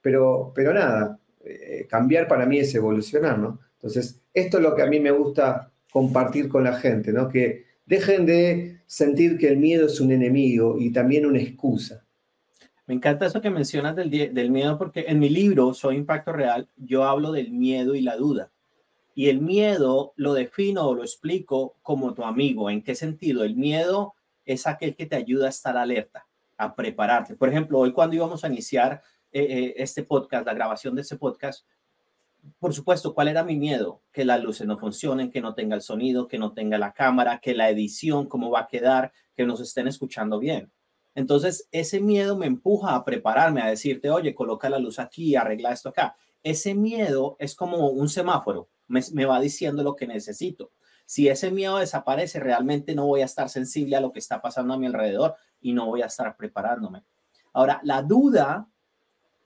pero, 0.03 0.53
pero 0.55 0.75
nada, 0.75 1.19
eh, 1.49 1.87
cambiar 1.89 2.29
para 2.29 2.47
mí 2.47 2.59
es 2.59 2.75
evolucionar, 2.75 3.39
¿no? 3.39 3.61
Entonces, 3.75 4.21
esto 4.35 4.57
es 4.57 4.63
lo 4.63 4.75
que 4.75 4.83
a 4.83 4.87
mí 4.87 5.01
me 5.01 5.11
gusta 5.11 5.73
compartir 5.91 6.49
con 6.49 6.65
la 6.65 6.75
gente, 6.75 7.13
¿no? 7.13 7.29
Que 7.29 7.65
dejen 7.87 8.27
de 8.27 8.81
sentir 8.87 9.39
que 9.39 9.49
el 9.49 9.57
miedo 9.59 9.87
es 9.87 10.01
un 10.01 10.13
enemigo 10.13 10.77
y 10.79 10.93
también 10.93 11.25
una 11.27 11.39
excusa. 11.39 12.05
Me 12.87 12.95
encanta 12.95 13.27
eso 13.27 13.41
que 13.41 13.51
mencionas 13.51 13.97
del, 13.97 14.11
del 14.11 14.51
miedo 14.51 14.79
porque 14.79 15.07
en 15.09 15.19
mi 15.19 15.29
libro, 15.29 15.75
Soy 15.75 15.97
Impacto 15.97 16.33
Real, 16.33 16.69
yo 16.77 17.05
hablo 17.05 17.33
del 17.33 17.51
miedo 17.51 17.95
y 17.95 18.01
la 18.01 18.17
duda. 18.17 18.53
Y 19.15 19.29
el 19.29 19.41
miedo 19.41 20.13
lo 20.17 20.35
defino 20.35 20.87
o 20.87 20.95
lo 20.95 21.03
explico 21.03 21.77
como 21.83 22.15
tu 22.15 22.25
amigo. 22.25 22.71
¿En 22.71 22.83
qué 22.83 22.95
sentido? 22.95 23.45
El 23.45 23.57
miedo 23.57 24.15
es 24.45 24.67
aquel 24.67 24.95
que 24.95 25.07
te 25.07 25.17
ayuda 25.17 25.47
a 25.47 25.51
estar 25.51 25.77
alerta, 25.77 26.27
a 26.57 26.77
prepararte. 26.77 27.35
Por 27.35 27.49
ejemplo, 27.49 27.79
hoy 27.79 27.93
cuando 27.93 28.17
íbamos 28.17 28.45
a 28.45 28.49
iniciar 28.49 29.03
eh, 29.41 29.59
eh, 29.59 29.75
este 29.77 30.03
podcast, 30.03 30.47
la 30.47 30.55
grabación 30.55 30.95
de 30.95 31.03
este 31.03 31.17
podcast, 31.17 31.67
por 32.59 32.73
supuesto, 32.73 33.15
¿cuál 33.15 33.29
era 33.29 33.43
mi 33.43 33.57
miedo? 33.57 34.03
Que 34.13 34.25
las 34.25 34.41
luces 34.43 34.67
no 34.67 34.79
funcionen, 34.79 35.31
que 35.31 35.41
no 35.41 35.55
tenga 35.55 35.75
el 35.75 35.83
sonido, 35.83 36.29
que 36.29 36.39
no 36.39 36.53
tenga 36.53 36.79
la 36.79 36.93
cámara, 36.93 37.41
que 37.41 37.55
la 37.55 37.69
edición, 37.71 38.29
cómo 38.29 38.51
va 38.51 38.61
a 38.61 38.67
quedar, 38.69 39.13
que 39.35 39.45
nos 39.45 39.61
estén 39.61 39.89
escuchando 39.89 40.39
bien. 40.39 40.71
Entonces, 41.15 41.69
ese 41.73 42.01
miedo 42.01 42.37
me 42.37 42.47
empuja 42.47 42.95
a 42.95 43.05
prepararme, 43.05 43.63
a 43.63 43.67
decirte, 43.67 44.11
oye, 44.11 44.35
coloca 44.35 44.69
la 44.69 44.79
luz 44.79 44.99
aquí, 44.99 45.35
arregla 45.35 45.73
esto 45.73 45.89
acá. 45.89 46.17
Ese 46.43 46.75
miedo 46.75 47.37
es 47.41 47.55
como 47.55 47.89
un 47.89 48.09
semáforo 48.09 48.69
me, 48.89 49.01
me 49.13 49.27
va 49.27 49.41
diciendo 49.41 49.83
lo 49.83 49.97
que 49.97 50.07
necesito. 50.07 50.73
Si 51.05 51.29
ese 51.29 51.51
miedo 51.51 51.79
desaparece, 51.79 52.41
realmente 52.41 52.95
no 52.95 53.07
voy 53.07 53.21
a 53.21 53.27
estar 53.27 53.49
sensible 53.49 53.97
a 53.97 54.01
lo 54.01 54.13
que 54.13 54.19
está 54.19 54.41
pasando 54.41 54.75
a 54.75 54.79
mi 54.79 54.87
alrededor 54.87 55.37
y 55.61 55.73
no 55.73 55.87
voy 55.87 56.03
a 56.03 56.07
estar 56.07 56.37
preparándome. 56.37 57.05
Ahora, 57.53 57.81
la 57.85 58.03
duda 58.03 58.69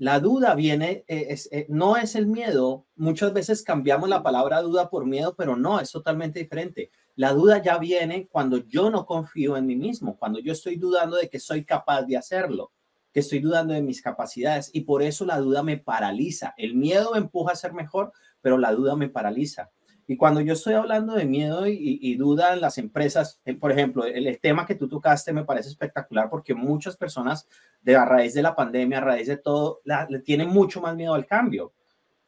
la 0.00 0.18
duda 0.18 0.54
viene, 0.54 1.04
eh, 1.08 1.36
eh, 1.50 1.66
no 1.68 1.98
es 1.98 2.14
el 2.14 2.26
miedo. 2.26 2.86
Muchas 2.96 3.34
veces 3.34 3.62
cambiamos 3.62 4.08
la 4.08 4.22
palabra 4.22 4.62
duda 4.62 4.88
por 4.88 5.04
miedo, 5.04 5.34
pero 5.36 5.56
no, 5.56 5.78
es 5.78 5.92
totalmente 5.92 6.38
diferente. 6.38 6.90
La 7.16 7.34
duda 7.34 7.62
ya 7.62 7.76
viene 7.76 8.26
cuando 8.26 8.66
yo 8.66 8.88
no 8.88 9.04
confío 9.04 9.58
en 9.58 9.66
mí 9.66 9.76
mismo, 9.76 10.16
cuando 10.16 10.38
yo 10.38 10.54
estoy 10.54 10.76
dudando 10.76 11.18
de 11.18 11.28
que 11.28 11.38
soy 11.38 11.66
capaz 11.66 12.04
de 12.04 12.16
hacerlo, 12.16 12.72
que 13.12 13.20
estoy 13.20 13.40
dudando 13.40 13.74
de 13.74 13.82
mis 13.82 14.00
capacidades 14.00 14.70
y 14.72 14.80
por 14.80 15.02
eso 15.02 15.26
la 15.26 15.38
duda 15.38 15.62
me 15.62 15.76
paraliza. 15.76 16.54
El 16.56 16.76
miedo 16.76 17.14
empuja 17.14 17.52
a 17.52 17.56
ser 17.56 17.74
mejor, 17.74 18.10
pero 18.40 18.56
la 18.56 18.72
duda 18.72 18.96
me 18.96 19.10
paraliza. 19.10 19.70
Y 20.10 20.16
cuando 20.16 20.40
yo 20.40 20.54
estoy 20.54 20.74
hablando 20.74 21.14
de 21.14 21.24
miedo 21.24 21.68
y, 21.68 22.16
duda 22.16 22.52
en 22.52 22.60
las 22.60 22.78
empresas, 22.78 23.40
por 23.60 23.70
ejemplo, 23.70 24.04
el, 24.04 24.40
tema 24.40 24.66
que 24.66 24.74
tú 24.74 24.88
tocaste 24.88 25.32
me 25.32 25.44
parece 25.44 25.68
espectacular 25.68 26.28
porque 26.28 26.52
muchas 26.52 26.96
personas 26.96 27.46
de 27.80 27.94
a 27.94 28.04
raíz 28.04 28.34
de 28.34 28.42
la 28.42 28.56
pandemia, 28.56 28.98
a 28.98 29.02
raíz 29.02 29.28
de 29.28 29.36
todo, 29.36 29.82
le 29.84 30.18
tienen 30.18 30.48
mucho 30.48 30.80
más 30.80 30.96
miedo 30.96 31.14
al 31.14 31.26
cambio. 31.26 31.72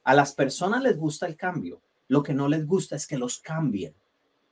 A 0.04 0.14
las 0.14 0.32
personas 0.32 0.80
les 0.80 0.96
gusta 0.96 1.26
el 1.26 1.34
cambio. 1.34 1.82
Lo 2.06 2.22
que 2.22 2.34
no 2.34 2.46
les 2.46 2.64
gusta 2.68 2.94
es 2.94 3.04
que 3.04 3.18
los 3.18 3.40
cambien. 3.40 3.96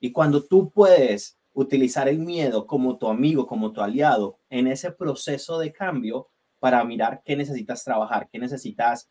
Y 0.00 0.10
cuando 0.10 0.42
tú 0.42 0.68
puedes 0.70 1.38
utilizar 1.54 2.08
el 2.08 2.18
miedo 2.18 2.66
como 2.66 2.98
tu 2.98 3.06
amigo, 3.06 3.46
como 3.46 3.70
tu 3.70 3.80
aliado 3.80 4.40
en 4.48 4.66
ese 4.66 4.90
proceso 4.90 5.60
de 5.60 5.72
cambio 5.72 6.26
para 6.58 6.82
mirar 6.82 7.22
qué 7.24 7.36
necesitas 7.36 7.84
trabajar, 7.84 8.28
qué 8.28 8.40
necesitas, 8.40 9.08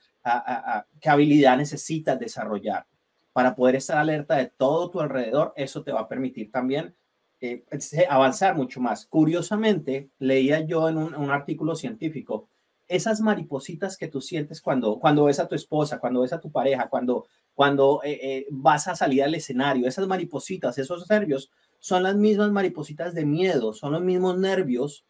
qué 0.99 1.09
habilidad 1.09 1.55
necesitas 1.55 2.19
desarrollar 2.19 2.85
para 3.33 3.55
poder 3.55 3.75
estar 3.75 3.97
alerta 3.97 4.35
de 4.35 4.47
todo 4.47 4.89
tu 4.89 4.99
alrededor, 4.99 5.53
eso 5.55 5.83
te 5.83 5.91
va 5.91 6.01
a 6.01 6.07
permitir 6.07 6.51
también 6.51 6.95
eh, 7.41 7.63
avanzar 8.09 8.55
mucho 8.55 8.81
más. 8.81 9.05
Curiosamente, 9.05 10.09
leía 10.19 10.59
yo 10.61 10.89
en 10.89 10.97
un, 10.97 11.31
artículo 11.31 11.75
científico, 11.75 12.49
esas 12.87 13.21
maripositas 13.21 13.95
que 13.97 14.07
tú 14.07 14.19
sientes 14.19 14.61
cuando, 14.61 14.99
cuando 14.99 15.25
ves 15.25 15.39
a 15.39 15.47
tu 15.47 15.55
esposa, 15.55 15.99
cuando 15.99 16.21
ves 16.21 16.33
a 16.33 16.41
tu 16.41 16.51
pareja, 16.51 16.89
cuando, 16.89 17.27
cuando 17.53 18.01
eh, 18.03 18.19
eh, 18.21 18.47
vas 18.49 18.87
a 18.87 18.95
salir 18.95 19.23
al 19.23 19.35
escenario, 19.35 19.87
esas 19.87 20.07
maripositas, 20.07 20.77
esos 20.77 21.09
nervios, 21.09 21.49
son 21.79 22.03
las 22.03 22.15
mismas 22.15 22.51
maripositas 22.51 23.13
de 23.13 23.25
miedo, 23.25 23.71
son 23.71 23.93
los 23.93 24.01
mismos 24.01 24.37
nervios, 24.37 25.05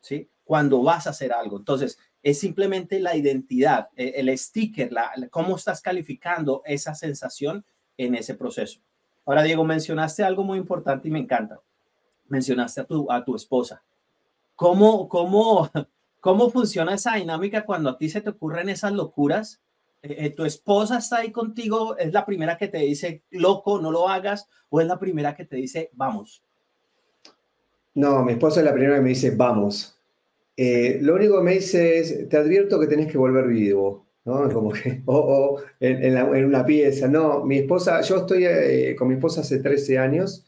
¿sí? 0.00 0.30
Cuando 0.44 0.82
vas 0.82 1.06
a 1.06 1.10
hacer 1.10 1.32
algo. 1.32 1.56
Entonces, 1.56 1.98
es 2.22 2.38
simplemente 2.38 3.00
la 3.00 3.16
identidad, 3.16 3.88
e, 3.96 4.14
el 4.16 4.36
sticker, 4.38 4.92
la, 4.92 5.10
cómo 5.30 5.56
estás 5.56 5.80
calificando 5.80 6.62
esa 6.64 6.94
sensación 6.94 7.64
en 7.96 8.14
ese 8.14 8.34
proceso. 8.34 8.80
Ahora, 9.26 9.42
Diego, 9.42 9.64
mencionaste 9.64 10.22
algo 10.22 10.44
muy 10.44 10.58
importante 10.58 11.08
y 11.08 11.10
me 11.10 11.18
encanta. 11.18 11.60
Mencionaste 12.28 12.82
a 12.82 12.84
tu, 12.84 13.10
a 13.10 13.24
tu 13.24 13.34
esposa. 13.34 13.82
¿Cómo, 14.54 15.08
cómo, 15.08 15.70
¿Cómo 16.24 16.50
funciona 16.50 16.94
esa 16.94 17.16
dinámica 17.16 17.66
cuando 17.66 17.90
a 17.90 17.98
ti 17.98 18.08
se 18.08 18.22
te 18.22 18.30
ocurren 18.30 18.70
esas 18.70 18.92
locuras? 18.92 19.60
Eh, 20.02 20.16
eh, 20.20 20.30
¿Tu 20.30 20.46
esposa 20.46 20.96
está 20.96 21.18
ahí 21.18 21.30
contigo? 21.30 21.98
¿Es 21.98 22.14
la 22.14 22.24
primera 22.24 22.56
que 22.56 22.68
te 22.68 22.78
dice, 22.78 23.24
loco, 23.30 23.78
no 23.78 23.92
lo 23.92 24.08
hagas? 24.08 24.48
¿O 24.70 24.80
es 24.80 24.86
la 24.86 24.98
primera 24.98 25.34
que 25.34 25.44
te 25.44 25.56
dice, 25.56 25.90
vamos? 25.92 26.42
No, 27.92 28.22
mi 28.24 28.32
esposa 28.32 28.60
es 28.60 28.66
la 28.66 28.72
primera 28.72 28.96
que 28.96 29.02
me 29.02 29.10
dice, 29.10 29.32
vamos. 29.36 29.93
Eh, 30.56 30.98
lo 31.00 31.14
único 31.14 31.38
que 31.38 31.44
me 31.44 31.54
dice 31.54 31.98
es, 31.98 32.28
te 32.28 32.36
advierto 32.36 32.78
que 32.78 32.86
tenés 32.86 33.10
que 33.10 33.18
volver 33.18 33.46
vivo, 33.48 34.06
¿no? 34.24 34.48
Como 34.52 34.72
que, 34.72 35.02
o, 35.06 35.60
en, 35.80 36.44
una 36.44 36.64
pieza. 36.64 37.08
No, 37.08 37.44
mi 37.44 37.58
esposa, 37.58 38.00
yo 38.02 38.18
estoy 38.18 38.44
eh, 38.46 38.94
con 38.96 39.08
mi 39.08 39.14
esposa 39.14 39.40
hace 39.40 39.58
13 39.58 39.98
años 39.98 40.44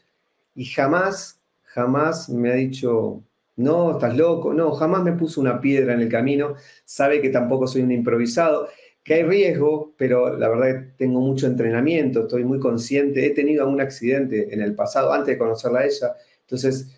y 0.55 0.65
jamás, 0.65 1.39
jamás 1.63 2.29
me 2.29 2.51
ha 2.51 2.55
dicho, 2.55 3.21
no, 3.57 3.93
estás 3.93 4.15
loco, 4.15 4.53
no, 4.53 4.71
jamás 4.71 5.03
me 5.03 5.13
puso 5.13 5.41
una 5.41 5.59
piedra 5.59 5.93
en 5.93 6.01
el 6.01 6.09
camino, 6.09 6.55
sabe 6.85 7.21
que 7.21 7.29
tampoco 7.29 7.67
soy 7.67 7.81
un 7.81 7.91
improvisado, 7.91 8.69
que 9.03 9.15
hay 9.15 9.23
riesgo, 9.23 9.93
pero 9.97 10.37
la 10.37 10.49
verdad 10.49 10.65
que 10.65 10.91
tengo 10.97 11.21
mucho 11.21 11.47
entrenamiento, 11.47 12.21
estoy 12.21 12.43
muy 12.43 12.59
consciente, 12.59 13.25
he 13.25 13.29
tenido 13.31 13.63
algún 13.63 13.81
accidente 13.81 14.53
en 14.53 14.61
el 14.61 14.75
pasado, 14.75 15.13
antes 15.13 15.35
de 15.35 15.37
conocerla 15.37 15.79
a 15.79 15.85
ella, 15.85 16.15
entonces 16.41 16.96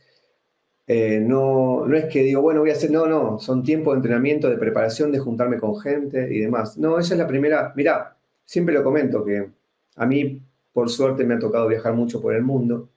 eh, 0.92 1.20
no, 1.20 1.86
no 1.86 1.96
es 1.96 2.06
que 2.06 2.24
digo, 2.24 2.42
bueno, 2.42 2.62
voy 2.62 2.72
a 2.72 2.74
hacer, 2.74 2.90
no, 2.90 3.06
no, 3.06 3.38
son 3.38 3.62
tiempos 3.62 3.94
de 3.94 3.98
entrenamiento, 3.98 4.50
de 4.50 4.58
preparación, 4.58 5.12
de 5.12 5.20
juntarme 5.20 5.60
con 5.60 5.80
gente 5.80 6.34
y 6.34 6.40
demás. 6.40 6.80
No, 6.80 6.98
esa 6.98 7.14
es 7.14 7.20
la 7.20 7.28
primera, 7.28 7.72
mira, 7.76 8.18
siempre 8.44 8.74
lo 8.74 8.84
comento 8.84 9.24
que 9.24 9.52
a 9.98 10.06
mí, 10.08 10.42
por 10.74 10.90
suerte, 10.90 11.24
me 11.26 11.36
ha 11.36 11.40
tocado 11.40 11.68
viajar 11.68 11.94
mucho 11.94 12.20
por 12.20 12.34
el 12.34 12.42
mundo. 12.42 12.90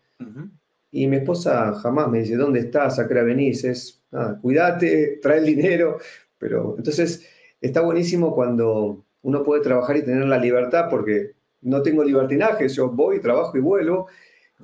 Y 0.90 1.06
mi 1.06 1.16
esposa 1.16 1.75
jamás 1.75 2.08
me 2.08 2.20
dice, 2.20 2.37
¿dónde 2.37 2.61
estás? 2.61 2.99
¿A 2.99 3.06
qué 3.06 3.12
hora 3.12 3.25
venís? 3.25 3.62
Es, 3.64 4.02
cuídate, 4.40 5.18
trae 5.20 5.40
el 5.40 5.44
dinero. 5.44 5.99
Pero 6.38 6.76
entonces 6.78 7.28
está 7.61 7.82
buenísimo 7.82 8.34
cuando 8.34 9.04
uno 9.20 9.42
puede 9.42 9.62
trabajar 9.62 9.99
y 9.99 10.02
tener 10.02 10.25
la 10.25 10.38
libertad 10.38 10.87
porque 10.88 11.32
no 11.61 11.82
tengo 11.82 12.02
libertinaje, 12.04 12.68
yo 12.70 12.88
voy, 12.88 13.20
trabajo 13.20 13.54
y 13.58 13.61
vuelvo 13.61 14.08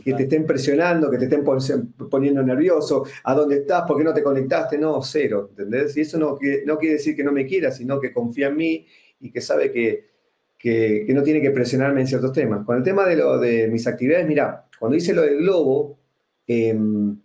que 0.02 0.14
te 0.14 0.25
estén 0.25 0.47
presionando, 0.47 1.11
que 1.11 1.19
te 1.19 1.25
estén 1.25 1.45
poniendo 1.45 2.43
nervioso, 2.43 3.05
a 3.25 3.35
dónde 3.35 3.57
estás, 3.57 3.83
por 3.87 3.99
qué 3.99 4.05
no 4.05 4.14
te 4.14 4.23
conectaste, 4.23 4.78
no, 4.78 5.02
cero, 5.02 5.49
¿entendés? 5.50 5.97
Y 5.97 6.02
eso 6.02 6.19
no, 6.19 6.38
no 6.67 6.78
quiere 6.78 6.95
decir 6.95 7.17
que 7.17 7.25
no 7.25 7.33
me 7.33 7.47
quiera, 7.47 7.71
sino 7.71 8.00
que 8.00 8.12
confía 8.12 8.49
en 8.49 8.57
mí 8.57 8.87
y 9.21 9.31
que 9.31 9.40
sabe 9.40 9.73
que, 9.73 10.09
que, 10.59 11.07
no 11.09 11.23
tiene 11.23 11.40
que 11.40 11.50
presionarme 11.50 12.00
en 12.00 12.07
ciertos 12.07 12.33
temas. 12.33 12.64
Con 12.64 12.76
el 12.76 12.83
tema 12.83 13.07
de, 13.07 13.17
lo, 13.17 13.38
de 13.38 13.69
mis 13.69 13.87
actividades, 13.87 14.26
mira, 14.26 14.67
cuando 14.78 14.97
hice 14.97 15.12
lo 15.12 15.23
del 15.23 15.38
globo, 15.38 15.99
em, 16.47 17.19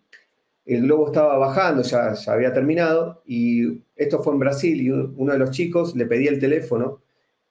el 0.65 0.81
globo 0.83 1.07
estaba 1.07 1.37
bajando, 1.37 1.83
ya, 1.83 2.13
ya 2.13 2.33
había 2.33 2.53
terminado, 2.53 3.21
y 3.25 3.83
esto 3.95 4.23
fue 4.23 4.33
en 4.33 4.39
Brasil, 4.39 4.81
y 4.81 4.89
uno 4.89 5.33
de 5.33 5.39
los 5.39 5.51
chicos 5.51 5.95
le 5.95 6.05
pedía 6.05 6.31
el 6.31 6.39
teléfono 6.39 7.02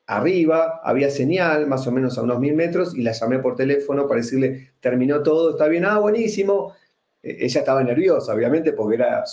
arriba, 0.06 0.80
había 0.82 1.11
señal, 1.11 1.66
más 1.66 1.87
o 1.87 1.92
menos 1.92 2.18
a 2.18 2.23
unos 2.23 2.38
mil 2.40 2.54
metros, 2.54 2.97
y 2.97 3.02
la 3.02 3.12
llamé 3.12 3.38
por 3.38 3.56
teléfono 3.56 4.06
para 4.06 4.21
decirle, 4.21 4.73
terminó 4.80 5.23
todo, 5.23 5.50
está 5.50 5.68
bien, 5.68 5.85
ah, 5.85 5.99
buenísimo. 5.99 6.75
E, 7.23 7.47
ella 7.47 7.61
estaba 7.61 7.82
nerviosa, 7.82 8.35
obviamente, 8.35 8.73
porque 8.73 8.97
era, 8.97 9.25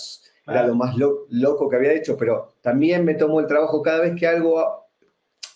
era 0.46 0.66
lo 0.66 0.74
más 0.74 0.94
loco 0.96 1.68
que 1.68 1.76
había 1.76 1.92
hecho, 1.92 2.16
pero 2.16 2.54
también 2.60 3.04
me 3.04 3.14
tomo 3.14 3.40
el 3.40 3.46
trabajo 3.46 3.82
cada 3.82 4.00
vez 4.00 4.14
que 4.18 4.26
algo, 4.26 4.86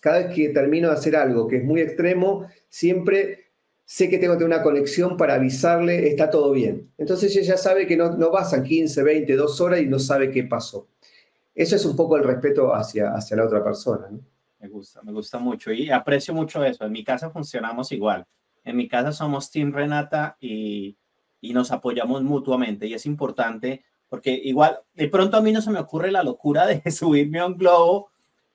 cada 0.00 0.18
vez 0.18 0.34
que 0.34 0.48
termino 0.50 0.88
de 0.88 0.94
hacer 0.94 1.16
algo 1.16 1.46
que 1.48 1.58
es 1.58 1.64
muy 1.64 1.80
extremo, 1.80 2.46
siempre 2.68 3.44
sé 3.84 4.08
que 4.08 4.18
tengo 4.18 4.34
que 4.34 4.38
tener 4.38 4.54
una 4.56 4.62
conexión 4.62 5.16
para 5.16 5.34
avisarle, 5.34 6.08
está 6.08 6.30
todo 6.30 6.52
bien. 6.52 6.90
Entonces 6.98 7.36
ella 7.36 7.56
sabe 7.56 7.86
que 7.86 7.96
no, 7.96 8.16
no 8.16 8.30
pasan 8.30 8.62
15, 8.62 9.02
20, 9.02 9.36
2 9.36 9.60
horas 9.60 9.80
y 9.80 9.86
no 9.86 9.98
sabe 9.98 10.30
qué 10.30 10.44
pasó. 10.44 10.88
Eso 11.54 11.76
es 11.76 11.84
un 11.84 11.94
poco 11.94 12.16
el 12.16 12.24
respeto 12.24 12.74
hacia, 12.74 13.12
hacia 13.12 13.36
la 13.36 13.44
otra 13.44 13.62
persona. 13.62 14.08
¿no? 14.10 14.20
Me 14.64 14.70
gusta, 14.70 15.02
me 15.02 15.12
gusta 15.12 15.38
mucho 15.38 15.72
y 15.72 15.90
aprecio 15.90 16.32
mucho 16.32 16.64
eso. 16.64 16.86
En 16.86 16.92
mi 16.92 17.04
casa 17.04 17.28
funcionamos 17.28 17.92
igual. 17.92 18.24
En 18.64 18.76
mi 18.78 18.88
casa 18.88 19.12
somos 19.12 19.50
Team 19.50 19.74
Renata 19.74 20.38
y, 20.40 20.96
y 21.42 21.52
nos 21.52 21.70
apoyamos 21.70 22.22
mutuamente 22.22 22.86
y 22.86 22.94
es 22.94 23.04
importante 23.04 23.84
porque 24.08 24.30
igual 24.32 24.78
de 24.94 25.08
pronto 25.08 25.36
a 25.36 25.42
mí 25.42 25.52
no 25.52 25.60
se 25.60 25.70
me 25.70 25.80
ocurre 25.80 26.10
la 26.10 26.22
locura 26.22 26.66
de 26.66 26.80
subirme 26.90 27.40
a 27.40 27.46
un 27.46 27.58
globo, 27.58 28.08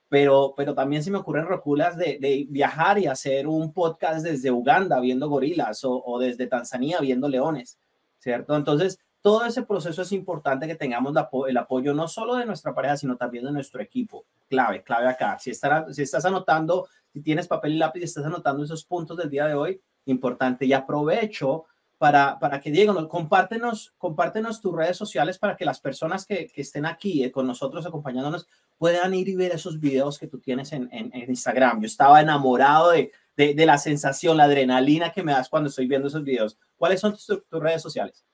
pero, 0.08 0.52
pero 0.56 0.74
también 0.74 1.04
se 1.04 1.12
me 1.12 1.18
ocurren 1.18 1.46
roculas 1.46 1.96
de, 1.96 2.18
de 2.18 2.44
viajar 2.50 2.98
y 2.98 3.06
hacer 3.06 3.46
un 3.46 3.72
podcast 3.72 4.24
desde 4.24 4.50
Uganda 4.50 4.98
viendo 4.98 5.28
gorilas 5.28 5.84
o, 5.84 6.02
o 6.04 6.18
desde 6.18 6.48
Tanzania 6.48 6.98
viendo 6.98 7.28
leones, 7.28 7.78
¿cierto? 8.18 8.56
Entonces, 8.56 8.98
todo 9.22 9.44
ese 9.44 9.62
proceso 9.62 10.02
es 10.02 10.12
importante 10.12 10.66
que 10.66 10.74
tengamos 10.74 11.14
el 11.46 11.56
apoyo 11.56 11.94
no 11.94 12.08
solo 12.08 12.36
de 12.36 12.46
nuestra 12.46 12.74
pareja, 12.74 12.96
sino 12.96 13.16
también 13.16 13.44
de 13.44 13.52
nuestro 13.52 13.82
equipo. 13.82 14.24
Clave, 14.48 14.82
clave 14.82 15.08
acá. 15.08 15.38
Si, 15.38 15.50
estás 15.50 16.24
anotando, 16.24 16.88
si 17.12 17.20
tienes 17.20 17.46
papel 17.46 17.74
y 17.74 17.78
lápiz 17.78 18.00
y 18.00 18.04
estás 18.04 18.24
anotando 18.24 18.64
esos 18.64 18.84
puntos 18.84 19.16
del 19.18 19.28
día 19.28 19.46
de 19.46 19.54
hoy, 19.54 19.80
importante. 20.06 20.64
Y 20.64 20.72
aprovecho 20.72 21.66
para, 21.98 22.38
para 22.38 22.60
que 22.60 22.70
Diego, 22.70 23.08
compártenos, 23.08 23.92
compártenos 23.98 24.62
tus 24.62 24.74
redes 24.74 24.96
sociales 24.96 25.38
para 25.38 25.54
que 25.54 25.66
las 25.66 25.80
personas 25.80 26.24
que, 26.24 26.46
que 26.46 26.62
estén 26.62 26.86
aquí 26.86 27.22
eh, 27.22 27.30
con 27.30 27.46
nosotros 27.46 27.84
acompañándonos 27.84 28.48
puedan 28.78 29.12
ir 29.12 29.28
y 29.28 29.36
ver 29.36 29.52
esos 29.52 29.78
videos 29.78 30.18
que 30.18 30.26
tú 30.26 30.40
tienes 30.40 30.72
en, 30.72 30.88
Instagram. 31.28 31.82
Yo 31.82 31.86
estaba 31.86 32.22
enamorado 32.22 32.92
de, 32.92 33.12
de, 33.36 33.66
la 33.66 33.76
sensación, 33.76 34.38
la 34.38 34.44
adrenalina 34.44 35.12
que 35.12 35.22
me 35.22 35.32
das 35.32 35.50
cuando 35.50 35.68
estoy 35.68 35.86
viendo 35.86 36.08
esos 36.08 36.24
videos. 36.24 36.56
¿Cuáles 36.78 37.00
son 37.00 37.14
tus 37.14 37.42
redes 37.50 37.82
sociales? 37.82 38.24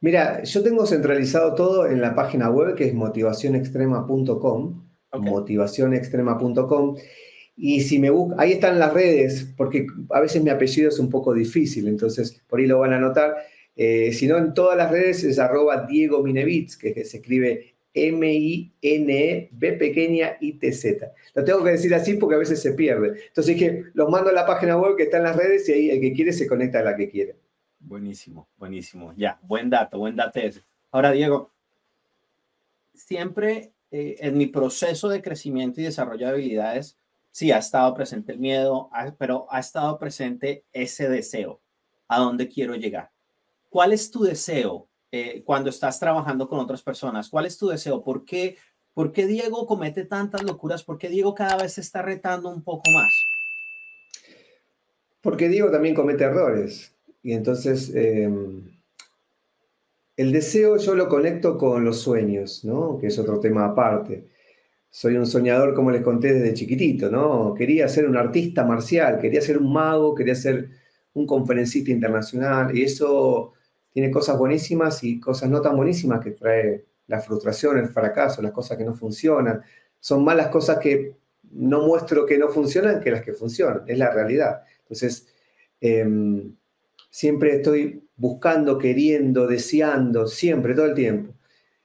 Mira, 0.00 0.44
yo 0.44 0.62
tengo 0.62 0.86
centralizado 0.86 1.54
todo 1.54 1.86
en 1.86 2.00
la 2.00 2.14
página 2.14 2.50
web 2.50 2.76
que 2.76 2.84
es 2.84 2.94
motivacionextrema.com, 2.94 4.88
motivacionextrema.com. 5.12 6.96
Y 7.56 7.80
si 7.80 7.98
me 7.98 8.10
buscan, 8.10 8.38
ahí 8.38 8.52
están 8.52 8.78
las 8.78 8.94
redes, 8.94 9.52
porque 9.56 9.86
a 10.10 10.20
veces 10.20 10.42
mi 10.44 10.50
apellido 10.50 10.88
es 10.88 11.00
un 11.00 11.10
poco 11.10 11.34
difícil, 11.34 11.88
entonces 11.88 12.40
por 12.46 12.60
ahí 12.60 12.66
lo 12.66 12.78
van 12.78 12.92
a 12.92 13.00
notar. 13.00 13.34
Eh, 13.74 14.12
si 14.12 14.28
no, 14.28 14.38
en 14.38 14.54
todas 14.54 14.76
las 14.76 14.92
redes 14.92 15.24
es 15.24 15.40
arroba 15.40 15.86
Diego 15.88 16.22
Minevitz, 16.22 16.76
que 16.76 17.04
se 17.04 17.16
escribe 17.16 17.74
M-I-N-E, 17.94 19.48
B 19.50 19.72
pequeña 19.72 20.36
I-T-Z. 20.40 21.12
Lo 21.34 21.44
tengo 21.44 21.64
que 21.64 21.70
decir 21.70 21.92
así 21.94 22.14
porque 22.14 22.36
a 22.36 22.38
veces 22.38 22.60
se 22.62 22.74
pierde. 22.74 23.14
Entonces 23.26 23.56
dije, 23.56 23.84
los 23.94 24.08
mando 24.08 24.30
a 24.30 24.32
la 24.32 24.46
página 24.46 24.78
web 24.78 24.96
que 24.96 25.04
está 25.04 25.16
en 25.16 25.24
las 25.24 25.36
redes 25.36 25.68
y 25.68 25.72
ahí 25.72 25.90
el 25.90 26.00
que 26.00 26.12
quiere 26.12 26.32
se 26.32 26.46
conecta 26.46 26.78
a 26.78 26.84
la 26.84 26.96
que 26.96 27.08
quiere. 27.08 27.34
Buenísimo, 27.80 28.48
buenísimo. 28.56 29.14
Ya, 29.16 29.38
buen 29.42 29.70
dato, 29.70 29.98
buen 29.98 30.16
dato 30.16 30.38
ese. 30.40 30.64
Ahora, 30.90 31.12
Diego, 31.12 31.52
siempre 32.94 33.72
eh, 33.90 34.16
en 34.20 34.36
mi 34.36 34.46
proceso 34.46 35.08
de 35.08 35.22
crecimiento 35.22 35.80
y 35.80 35.84
desarrollo 35.84 36.26
de 36.26 36.32
habilidades, 36.32 36.98
sí 37.30 37.52
ha 37.52 37.58
estado 37.58 37.94
presente 37.94 38.32
el 38.32 38.38
miedo, 38.38 38.90
pero 39.18 39.46
ha 39.50 39.60
estado 39.60 39.98
presente 39.98 40.64
ese 40.72 41.08
deseo. 41.08 41.60
¿A 42.08 42.18
dónde 42.18 42.48
quiero 42.48 42.74
llegar? 42.74 43.10
¿Cuál 43.68 43.92
es 43.92 44.10
tu 44.10 44.22
deseo 44.22 44.88
eh, 45.12 45.42
cuando 45.44 45.70
estás 45.70 46.00
trabajando 46.00 46.48
con 46.48 46.58
otras 46.58 46.82
personas? 46.82 47.28
¿Cuál 47.28 47.46
es 47.46 47.56
tu 47.58 47.68
deseo? 47.68 48.02
¿Por 48.02 48.24
qué, 48.24 48.56
¿Por 48.94 49.12
qué 49.12 49.26
Diego 49.26 49.66
comete 49.66 50.04
tantas 50.04 50.42
locuras? 50.42 50.82
¿Por 50.82 50.98
qué 50.98 51.08
Diego 51.08 51.34
cada 51.34 51.56
vez 51.56 51.74
se 51.74 51.82
está 51.82 52.02
retando 52.02 52.48
un 52.48 52.62
poco 52.62 52.90
más? 52.90 53.12
Porque 55.20 55.48
Diego 55.48 55.70
también 55.70 55.94
comete 55.94 56.24
errores. 56.24 56.97
Y 57.22 57.32
entonces, 57.32 57.92
em, 57.94 58.62
el 60.16 60.32
deseo 60.32 60.76
yo 60.78 60.94
lo 60.94 61.08
conecto 61.08 61.56
con 61.56 61.84
los 61.84 62.00
sueños, 62.00 62.64
¿no? 62.64 62.98
Que 62.98 63.06
es 63.08 63.18
otro 63.18 63.38
tema 63.40 63.66
aparte. 63.66 64.26
Soy 64.90 65.16
un 65.16 65.26
soñador, 65.26 65.74
como 65.74 65.90
les 65.90 66.02
conté 66.02 66.32
desde 66.32 66.54
chiquitito, 66.54 67.10
¿no? 67.10 67.54
Quería 67.54 67.88
ser 67.88 68.08
un 68.08 68.16
artista 68.16 68.64
marcial, 68.64 69.20
quería 69.20 69.40
ser 69.40 69.58
un 69.58 69.72
mago, 69.72 70.14
quería 70.14 70.34
ser 70.34 70.70
un 71.14 71.26
conferencista 71.26 71.90
internacional. 71.92 72.76
Y 72.76 72.82
eso 72.82 73.52
tiene 73.92 74.10
cosas 74.10 74.38
buenísimas 74.38 75.04
y 75.04 75.20
cosas 75.20 75.50
no 75.50 75.60
tan 75.60 75.76
buenísimas 75.76 76.20
que 76.20 76.32
trae 76.32 76.84
la 77.06 77.20
frustración, 77.20 77.78
el 77.78 77.88
fracaso, 77.88 78.42
las 78.42 78.52
cosas 78.52 78.76
que 78.78 78.84
no 78.84 78.94
funcionan. 78.94 79.62
Son 80.00 80.24
más 80.24 80.36
las 80.36 80.48
cosas 80.48 80.78
que 80.78 81.16
no 81.50 81.86
muestro 81.86 82.26
que 82.26 82.38
no 82.38 82.48
funcionan 82.48 83.00
que 83.00 83.10
las 83.10 83.22
que 83.22 83.32
funcionan. 83.32 83.82
Es 83.86 83.98
la 83.98 84.10
realidad. 84.10 84.62
Entonces, 84.82 85.28
em, 85.80 86.54
Siempre 87.18 87.56
estoy 87.56 88.04
buscando, 88.16 88.78
queriendo, 88.78 89.48
deseando, 89.48 90.28
siempre, 90.28 90.72
todo 90.72 90.86
el 90.86 90.94
tiempo. 90.94 91.34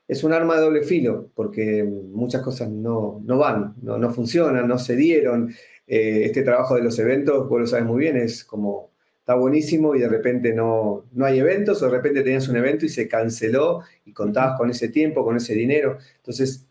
Es 0.08 0.24
un 0.24 0.32
arma 0.32 0.54
de 0.54 0.62
doble 0.62 0.84
filo, 0.84 1.32
porque 1.34 1.84
muchas 1.84 2.44
cosas 2.44 2.70
no, 2.70 3.20
no 3.25 3.40
van, 3.40 3.74
no, 3.82 3.98
no, 3.98 4.12
funcionan, 4.12 4.68
no 4.68 4.78
se 4.78 4.96
dieron. 4.96 5.52
Eh, 5.88 6.25
este 6.25 6.44
trabajo 6.44 6.75
de 6.75 6.84
los 6.84 7.00
eventos, 7.00 7.50
vos 7.50 7.62
lo 7.62 7.66
sabes 7.66 7.84
muy 7.84 8.02
bien, 8.02 8.16
es 8.16 8.44
como, 8.44 8.92
está 9.18 9.34
buenísimo 9.34 9.96
y 9.96 10.02
de 10.02 10.08
repente 10.08 10.54
no, 10.54 11.06
no 11.13 11.25
hay 11.25 11.40
eventos, 11.40 11.82
o 11.82 11.86
de 11.88 11.92
repente 11.94 12.22
tenías 12.22 12.48
un 12.48 12.58
evento 12.58 12.86
y 12.86 12.90
se 12.90 13.08
canceló 13.08 13.82
y 14.06 14.13
contabas 14.13 14.56
con 14.56 14.70
ese 14.70 14.90
tiempo, 14.90 15.25
con 15.25 15.38
ese 15.38 15.56
dinero. 15.56 15.98
Entonces, 16.18 16.68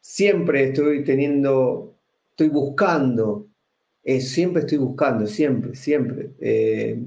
siempre 0.00 0.64
estoy 0.64 1.04
teniendo, 1.04 1.94
estoy 2.30 2.48
buscando, 2.48 3.48
eh, 4.02 4.22
siempre 4.22 4.60
estoy 4.62 4.78
buscando, 4.78 5.26
siempre, 5.26 5.74
siempre. 5.74 6.30
Eh, 6.40 6.98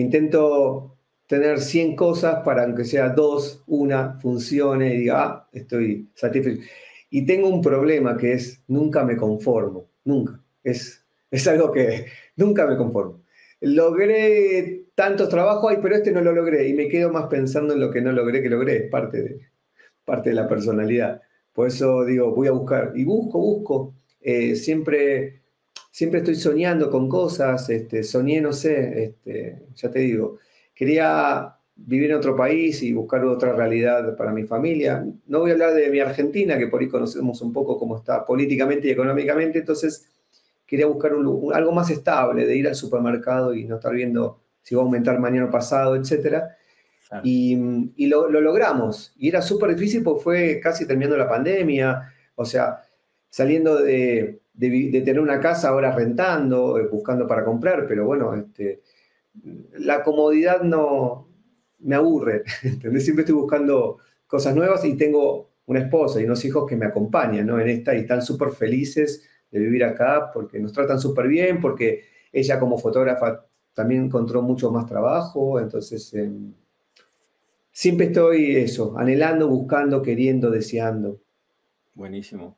intento 0.00 0.96
tener 1.26 1.60
100 1.60 1.94
cosas 1.94 2.42
para 2.44 2.64
aunque 2.64 2.84
sea 2.84 3.10
dos, 3.10 3.62
una 3.66 4.18
funcione 4.18 4.94
y 4.94 4.98
diga, 4.98 5.22
ah, 5.22 5.48
estoy 5.52 6.08
satisfecho. 6.14 6.62
Y 7.10 7.26
tengo 7.26 7.48
un 7.48 7.62
problema 7.62 8.16
que 8.16 8.32
es, 8.32 8.62
nunca 8.66 9.04
me 9.04 9.16
conformo, 9.16 9.88
nunca. 10.04 10.40
Es, 10.62 11.04
es 11.30 11.46
algo 11.46 11.70
que 11.72 12.06
nunca 12.36 12.66
me 12.66 12.76
conformo. 12.76 13.22
Logré 13.60 14.84
tantos 14.94 15.28
trabajos, 15.28 15.74
pero 15.82 15.96
este 15.96 16.12
no 16.12 16.20
lo 16.20 16.32
logré 16.32 16.68
y 16.68 16.74
me 16.74 16.88
quedo 16.88 17.10
más 17.10 17.26
pensando 17.26 17.74
en 17.74 17.80
lo 17.80 17.90
que 17.90 18.00
no 18.00 18.12
logré 18.12 18.42
que 18.42 18.48
logré, 18.48 18.76
es 18.76 18.90
parte 18.90 19.22
de, 19.22 19.40
parte 20.04 20.30
de 20.30 20.36
la 20.36 20.48
personalidad. 20.48 21.22
Por 21.52 21.68
eso 21.68 22.04
digo, 22.04 22.34
voy 22.34 22.48
a 22.48 22.52
buscar 22.52 22.92
y 22.94 23.04
busco, 23.04 23.38
busco. 23.38 23.94
Eh, 24.20 24.56
siempre 24.56 25.42
siempre 25.90 26.20
estoy 26.20 26.34
soñando 26.34 26.90
con 26.90 27.08
cosas, 27.08 27.68
este, 27.70 28.02
soñé, 28.02 28.40
no 28.40 28.52
sé, 28.52 29.04
este, 29.04 29.66
ya 29.74 29.90
te 29.90 30.00
digo, 30.00 30.38
quería 30.74 31.54
vivir 31.74 32.10
en 32.10 32.16
otro 32.16 32.36
país 32.36 32.82
y 32.82 32.92
buscar 32.92 33.24
otra 33.24 33.52
realidad 33.52 34.16
para 34.16 34.32
mi 34.32 34.44
familia. 34.44 35.06
No 35.26 35.40
voy 35.40 35.50
a 35.50 35.52
hablar 35.54 35.74
de 35.74 35.88
mi 35.90 36.00
Argentina, 36.00 36.58
que 36.58 36.66
por 36.66 36.80
ahí 36.80 36.88
conocemos 36.88 37.40
un 37.40 37.52
poco 37.52 37.78
cómo 37.78 37.96
está 37.96 38.24
políticamente 38.24 38.88
y 38.88 38.90
económicamente, 38.90 39.60
entonces 39.60 40.08
quería 40.66 40.86
buscar 40.86 41.12
algo 41.12 41.72
más 41.72 41.90
estable, 41.90 42.46
de 42.46 42.56
ir 42.56 42.68
al 42.68 42.74
supermercado 42.74 43.54
y 43.54 43.64
no 43.64 43.76
estar 43.76 43.94
viendo 43.94 44.40
si 44.62 44.74
va 44.74 44.82
a 44.82 44.84
aumentar 44.84 45.18
mañana 45.18 45.46
o 45.46 45.50
pasado, 45.50 45.96
etc. 45.96 46.42
Y, 47.22 48.06
lo, 48.06 48.28
lo, 48.28 48.40
logramos. 48.42 49.14
Y 49.16 49.28
era 49.28 49.40
súper 49.40 49.74
difícil 49.74 50.02
porque 50.02 50.22
fue 50.22 50.60
casi 50.62 50.86
terminando 50.86 51.16
la 51.16 51.28
pandemia, 51.28 52.12
o 52.34 52.44
sea, 52.44 52.82
saliendo 53.28 53.76
de, 53.82 54.40
tener 54.58 55.20
una 55.20 55.40
casa 55.40 55.68
ahora 55.68 55.94
rentando, 55.94 56.78
eh, 56.78 56.88
buscando 56.88 57.26
para 57.26 57.44
comprar, 57.44 57.86
pero 57.86 58.06
bueno, 58.06 58.34
este, 58.34 58.82
la 59.78 60.02
comodidad 60.02 60.62
no 60.62 61.28
me 61.80 61.94
aburre, 61.94 62.42
Siempre 62.98 63.22
estoy 63.22 63.34
buscando 63.34 63.98
cosas 64.26 64.54
nuevas 64.54 64.84
y 64.84 64.96
tengo 64.96 65.50
una 65.66 65.80
esposa 65.80 66.20
y 66.20 66.24
unos 66.24 66.44
hijos 66.44 66.68
que 66.68 66.76
me 66.76 66.86
acompañan 66.86 67.46
¿no? 67.46 67.60
en 67.60 67.68
esta 67.68 67.94
y 67.94 68.00
están 68.00 68.22
súper 68.22 68.50
felices 68.50 69.28
de 69.50 69.60
vivir 69.60 69.84
acá 69.84 70.30
porque 70.32 70.58
nos 70.58 70.72
tratan 70.72 70.98
súper 70.98 71.28
bien, 71.28 71.60
porque 71.60 72.04
ella 72.32 72.58
como 72.58 72.78
fotógrafa 72.78 73.46
también 73.74 74.04
encontró 74.06 74.42
mucho 74.42 74.70
más 74.70 74.86
trabajo, 74.86 75.60
entonces 75.60 76.12
em, 76.14 76.52
siempre 77.70 78.06
estoy 78.06 78.56
eso, 78.56 78.98
anhelando, 78.98 79.48
buscando, 79.48 80.02
queriendo, 80.02 80.50
deseando. 80.50 81.20
Buenísimo, 81.94 82.57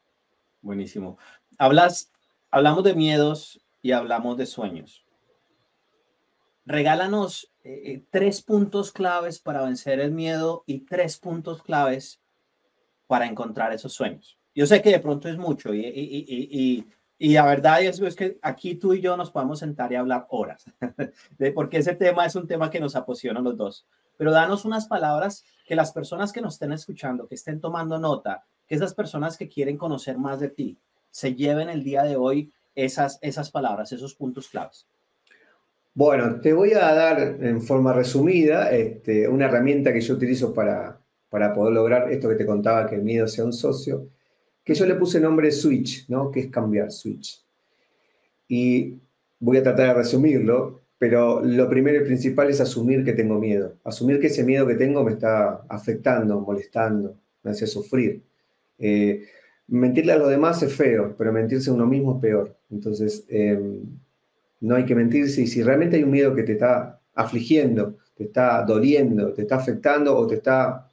buenísimo. 0.63 1.19
Hablas, 1.59 2.13
hablamos 2.51 2.85
de 2.85 2.95
miedos 2.95 3.61
y 3.83 3.93
hablamos 3.93 4.37
de 4.37 4.47
sueños. 4.47 5.05
Regálanos 6.65 7.53
eh, 7.65 7.83
eh, 7.85 8.05
tres 8.11 8.43
puntos 8.43 8.93
claves 8.93 9.39
para 9.39 9.63
vencer 9.63 10.01
el 10.01 10.13
miedo 10.13 10.63
y 10.67 10.81
tres 10.81 11.19
puntos 11.19 11.63
claves 11.63 12.21
para 13.07 13.27
encontrar 13.27 13.73
esos 13.73 13.93
sueños. 13.93 14.39
Yo 14.55 14.67
sé 14.67 14.81
que 14.81 14.91
de 14.91 15.01
pronto 15.01 15.29
es 15.29 15.37
mucho 15.37 15.75
y, 15.75 15.81
y, 15.81 16.87
y, 17.19 17.33
la 17.33 17.45
verdad 17.45 17.83
es, 17.83 18.01
es, 18.01 18.17
que 18.17 18.39
aquí 18.43 18.77
tú 18.77 18.95
y 18.95 19.01
yo 19.01 19.17
nos 19.17 19.31
podemos 19.31 19.59
sentar 19.59 19.93
y 19.93 19.97
hablar 19.97 20.27
horas, 20.31 20.65
de, 21.39 21.53
porque 21.53 21.79
ese 21.79 21.95
tema 21.95 22.27
es 22.27 22.35
un 22.35 22.47
tema 22.47 22.71
que 22.71 22.81
nos 22.81 22.97
apasiona 22.97 23.41
a 23.41 23.43
los 23.43 23.57
dos. 23.57 23.87
Pero 24.17 24.33
danos 24.33 24.65
unas 24.65 24.87
palabras 24.87 25.45
que 25.67 25.75
las 25.75 25.93
personas 25.93 26.33
que 26.33 26.41
nos 26.41 26.55
estén 26.55 26.73
escuchando, 26.73 27.27
que 27.27 27.37
estén 27.37 27.61
tomando 27.61 27.99
nota, 27.99 28.45
que 28.71 28.77
esas 28.77 28.95
personas 28.95 29.37
que 29.37 29.49
quieren 29.49 29.77
conocer 29.77 30.17
más 30.17 30.39
de 30.39 30.49
ti, 30.49 30.79
se 31.11 31.35
lleven 31.35 31.69
el 31.69 31.83
día 31.83 32.05
de 32.05 32.15
hoy 32.15 32.53
esas, 32.77 33.19
esas 33.21 33.51
palabras, 33.51 33.91
esos 33.91 34.15
puntos 34.15 34.49
claves? 34.49 34.87
Bueno, 35.93 36.41
te 36.41 36.53
voy 36.53 36.73
a 36.75 36.95
dar 36.95 37.19
en 37.41 37.61
forma 37.61 37.93
resumida 37.93 38.71
este, 38.71 39.27
una 39.27 39.47
herramienta 39.47 39.93
que 39.93 40.01
yo 40.01 40.15
utilizo 40.15 40.55
para, 40.55 41.01
para 41.29 41.53
poder 41.53 41.75
lograr 41.75 42.13
esto 42.13 42.29
que 42.29 42.37
te 42.37 42.47
contaba, 42.47 42.87
que 42.87 42.95
el 42.95 43.03
miedo 43.03 43.27
sea 43.27 43.45
un 43.45 43.53
socio, 43.53 44.07
que 44.63 44.75
yo 44.75 44.87
le 44.87 44.95
puse 44.95 45.19
nombre 45.19 45.51
switch, 45.51 46.09
¿no? 46.09 46.31
que 46.31 46.41
es 46.41 46.47
cambiar, 46.47 46.93
switch. 46.93 47.45
Y 48.47 48.95
voy 49.41 49.57
a 49.57 49.65
tratar 49.65 49.89
de 49.89 49.95
resumirlo, 49.95 50.83
pero 50.97 51.41
lo 51.45 51.69
primero 51.69 52.01
y 52.01 52.05
principal 52.05 52.51
es 52.51 52.61
asumir 52.61 53.05
que 53.05 53.15
tengo 53.15 53.41
miedo, 53.41 53.75
asumir 53.83 54.21
que 54.21 54.29
ese 54.29 54.45
miedo 54.45 54.65
que 54.65 54.77
tengo 54.77 55.03
me 55.03 55.13
está 55.13 55.65
afectando, 55.69 56.39
molestando, 56.39 57.17
me 57.43 57.51
hace 57.51 57.67
sufrir. 57.67 58.30
Eh, 58.81 59.27
mentirle 59.69 60.13
a 60.13 60.19
los 60.19 60.29
demás 60.29 60.63
es 60.63 60.75
feo, 60.75 61.15
pero 61.17 61.33
mentirse 61.33 61.71
a 61.71 61.75
uno 61.75 61.87
mismo 61.87 62.17
es 62.17 62.21
peor. 62.21 62.57
Entonces, 62.71 63.25
em, 63.29 63.83
no 64.61 64.75
hay 64.75 64.85
que 64.85 64.95
mentirse 64.95 65.43
y 65.43 65.47
si 65.47 65.63
realmente 65.63 65.97
hay 65.97 66.03
un 66.03 66.11
miedo 66.11 66.35
que 66.35 66.43
te 66.43 66.53
está 66.53 67.01
afligiendo, 67.15 67.97
te 68.17 68.25
está 68.25 68.65
doliendo, 68.65 69.33
te 69.33 69.43
está 69.43 69.57
afectando 69.57 70.17
o 70.17 70.27
te 70.27 70.37
está, 70.37 70.91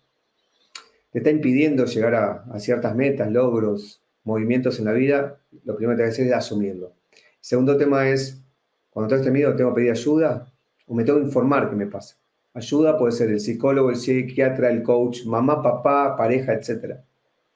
te 1.11 1.19
está 1.19 1.31
impidiendo 1.31 1.85
llegar 1.85 2.15
a, 2.15 2.59
ciertas 2.59 2.95
metas, 2.95 3.31
logros, 3.31 4.01
movimientos 4.23 4.79
en 4.79 4.85
la 4.85 4.93
vida, 4.93 5.39
lo 5.63 5.75
primero 5.75 5.97
que 5.97 6.03
hay 6.03 6.09
que 6.09 6.13
hacer 6.13 6.27
es 6.27 6.33
asumirlo. 6.33 6.93
segundo 7.39 7.77
tema 7.77 8.09
es, 8.09 8.41
cuando 8.89 9.09
tengo 9.09 9.21
este 9.21 9.31
miedo, 9.31 9.55
tengo 9.55 9.71
que 9.71 9.75
pedir 9.81 9.91
ayuda 9.91 10.51
o 10.85 10.93
me 10.93 11.03
tengo 11.03 11.19
que 11.19 11.25
informar 11.25 11.69
qué 11.69 11.75
me 11.75 11.87
pasa. 11.87 12.17
Ayuda 12.53 12.97
puede 12.97 13.11
ser 13.11 13.29
el 13.29 13.39
psicólogo, 13.39 13.89
el 13.89 13.97
psiquiatra, 13.97 14.71
el 14.71 14.83
coach, 14.83 15.25
mamá, 15.25 15.61
papá, 15.61 16.15
pareja, 16.17 16.53
etcétera 16.53 17.06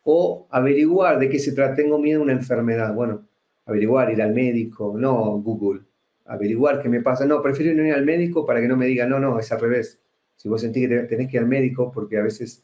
o 0.03 0.47
averiguar 0.49 1.19
de 1.19 1.29
qué 1.29 1.39
se 1.39 1.51
trata. 1.53 1.75
Tengo 1.75 1.99
miedo 1.99 2.19
a 2.19 2.23
una 2.23 2.33
enfermedad. 2.33 2.93
Bueno, 2.93 3.27
averiguar, 3.65 4.11
ir 4.11 4.21
al 4.21 4.33
médico, 4.33 4.95
no 4.97 5.39
Google. 5.39 5.81
Averiguar 6.25 6.81
qué 6.81 6.89
me 6.89 7.01
pasa. 7.01 7.25
No, 7.25 7.41
prefiero 7.41 7.75
no 7.75 7.85
ir 7.85 7.93
al 7.93 8.05
médico 8.05 8.45
para 8.45 8.61
que 8.61 8.67
no 8.67 8.77
me 8.77 8.87
diga, 8.87 9.05
no, 9.05 9.19
no, 9.19 9.39
es 9.39 9.51
al 9.51 9.59
revés. 9.59 9.99
Si 10.35 10.49
vos 10.49 10.61
sentís 10.61 10.87
que 10.87 10.99
tenés 11.03 11.29
que 11.29 11.37
ir 11.37 11.43
al 11.43 11.47
médico, 11.47 11.91
porque 11.91 12.17
a 12.17 12.23
veces, 12.23 12.63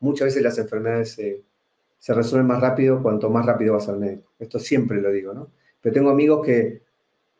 muchas 0.00 0.26
veces 0.26 0.42
las 0.42 0.58
enfermedades 0.58 1.12
se, 1.12 1.42
se 1.98 2.12
resuelven 2.12 2.46
más 2.46 2.60
rápido 2.60 3.02
cuanto 3.02 3.30
más 3.30 3.46
rápido 3.46 3.74
vas 3.74 3.88
al 3.88 3.98
médico. 3.98 4.32
Esto 4.38 4.58
siempre 4.58 5.00
lo 5.00 5.10
digo, 5.10 5.32
¿no? 5.32 5.50
Pero 5.80 5.94
tengo 5.94 6.10
amigos 6.10 6.44
que, 6.44 6.82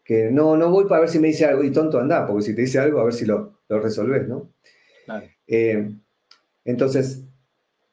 que 0.03 0.31
no, 0.31 0.57
no 0.57 0.71
voy 0.71 0.87
para 0.87 1.03
ver 1.03 1.11
si 1.11 1.19
me 1.19 1.29
dice 1.29 1.45
algo 1.45 1.65
y 1.65 1.71
tonto 1.71 1.99
anda, 1.99 2.27
porque 2.27 2.45
si 2.45 2.55
te 2.55 2.63
dice 2.63 2.79
algo, 2.79 3.01
a 3.01 3.05
ver 3.05 3.13
si 3.13 3.27
lo, 3.27 3.59
lo 3.69 3.81
resolves, 3.81 4.27
¿no? 4.29 4.51
Eh, 5.47 5.91
entonces, 6.65 7.25